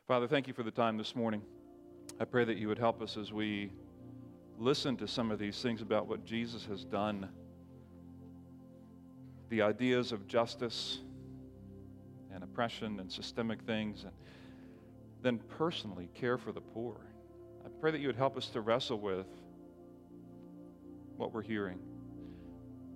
Father, 0.06 0.26
thank 0.26 0.46
you 0.46 0.54
for 0.54 0.62
the 0.62 0.70
time 0.70 0.96
this 0.96 1.14
morning. 1.14 1.42
I 2.18 2.24
pray 2.24 2.44
that 2.44 2.56
you 2.56 2.68
would 2.68 2.78
help 2.78 3.02
us 3.02 3.16
as 3.16 3.32
we 3.32 3.70
listen 4.58 4.96
to 4.96 5.08
some 5.08 5.30
of 5.30 5.38
these 5.38 5.60
things 5.62 5.82
about 5.82 6.06
what 6.06 6.24
Jesus 6.24 6.64
has 6.66 6.84
done 6.84 7.28
the 9.50 9.62
ideas 9.62 10.12
of 10.12 10.26
justice 10.28 11.00
and 12.32 12.44
oppression 12.44 13.00
and 13.00 13.10
systemic 13.10 13.60
things, 13.62 14.04
and 14.04 14.12
then 15.22 15.38
personally 15.58 16.08
care 16.14 16.38
for 16.38 16.52
the 16.52 16.60
poor. 16.60 16.96
I 17.64 17.68
pray 17.80 17.90
that 17.90 18.00
you 18.00 18.06
would 18.06 18.16
help 18.16 18.36
us 18.36 18.46
to 18.50 18.60
wrestle 18.60 19.00
with 19.00 19.26
what 21.16 21.34
we're 21.34 21.42
hearing, 21.42 21.80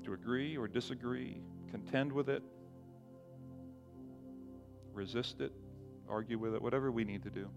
to 0.04 0.12
agree 0.12 0.56
or 0.56 0.68
disagree, 0.68 1.42
contend 1.70 2.12
with 2.12 2.28
it, 2.28 2.42
resist 4.92 5.40
it, 5.40 5.52
argue 6.08 6.38
with 6.38 6.54
it, 6.54 6.62
whatever 6.62 6.92
we 6.92 7.04
need 7.04 7.24
to 7.24 7.30
do. 7.30 7.50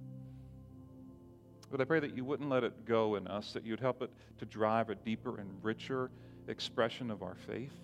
But 1.69 1.81
I 1.81 1.83
pray 1.83 1.99
that 1.99 2.15
you 2.15 2.25
wouldn't 2.25 2.49
let 2.49 2.63
it 2.63 2.85
go 2.85 3.15
in 3.15 3.27
us, 3.27 3.53
that 3.53 3.63
you'd 3.63 3.79
help 3.79 4.01
it 4.01 4.09
to 4.39 4.45
drive 4.45 4.89
a 4.89 4.95
deeper 4.95 5.37
and 5.39 5.49
richer 5.61 6.09
expression 6.47 7.11
of 7.11 7.21
our 7.21 7.35
faith 7.45 7.75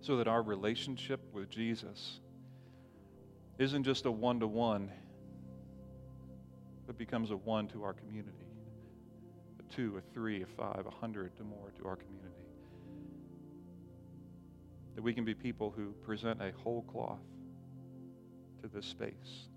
so 0.00 0.16
that 0.16 0.28
our 0.28 0.42
relationship 0.42 1.20
with 1.32 1.50
Jesus 1.50 2.20
isn't 3.58 3.84
just 3.84 4.06
a 4.06 4.10
one 4.10 4.40
to 4.40 4.46
one, 4.46 4.90
but 6.86 6.96
becomes 6.96 7.30
a 7.30 7.36
one 7.36 7.68
to 7.68 7.84
our 7.84 7.92
community, 7.92 8.46
a 9.58 9.74
two, 9.74 9.98
a 9.98 10.14
three, 10.14 10.42
a 10.42 10.46
five, 10.46 10.86
a 10.86 10.90
hundred 10.90 11.36
to 11.36 11.44
more 11.44 11.70
to 11.78 11.86
our 11.86 11.96
community. 11.96 12.30
That 14.94 15.02
we 15.02 15.12
can 15.12 15.24
be 15.24 15.34
people 15.34 15.72
who 15.76 15.92
present 16.04 16.40
a 16.40 16.52
whole 16.62 16.82
cloth 16.82 17.20
to 18.62 18.68
this 18.68 18.86
space, 18.86 19.48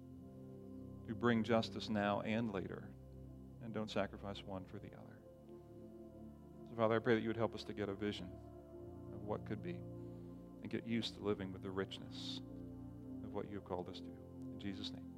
who 1.08 1.15
bring 1.15 1.43
justice 1.43 1.89
now 1.89 2.21
and 2.21 2.53
later, 2.53 2.84
and 3.63 3.73
don't 3.73 3.89
sacrifice 3.89 4.43
one 4.45 4.63
for 4.69 4.77
the 4.77 4.88
other. 4.88 5.19
So, 6.69 6.75
Father, 6.75 6.97
I 6.97 6.99
pray 6.99 7.15
that 7.15 7.21
you 7.21 7.29
would 7.29 7.38
help 7.38 7.56
us 7.56 7.63
to 7.63 7.73
get 7.73 7.88
a 7.88 7.93
vision 7.93 8.27
of 9.13 9.23
what 9.25 9.45
could 9.45 9.63
be 9.63 9.77
and 10.63 10.71
get 10.71 10.88
used 10.88 11.15
to 11.15 11.23
living 11.23 11.52
with 11.54 11.62
the 11.62 11.69
richness 11.69 12.39
of 13.23 13.34
what 13.34 13.49
you 13.49 13.56
have 13.56 13.65
called 13.65 13.89
us 13.89 13.99
to. 13.99 14.06
In 14.56 14.60
Jesus' 14.60 14.91
name. 14.91 15.12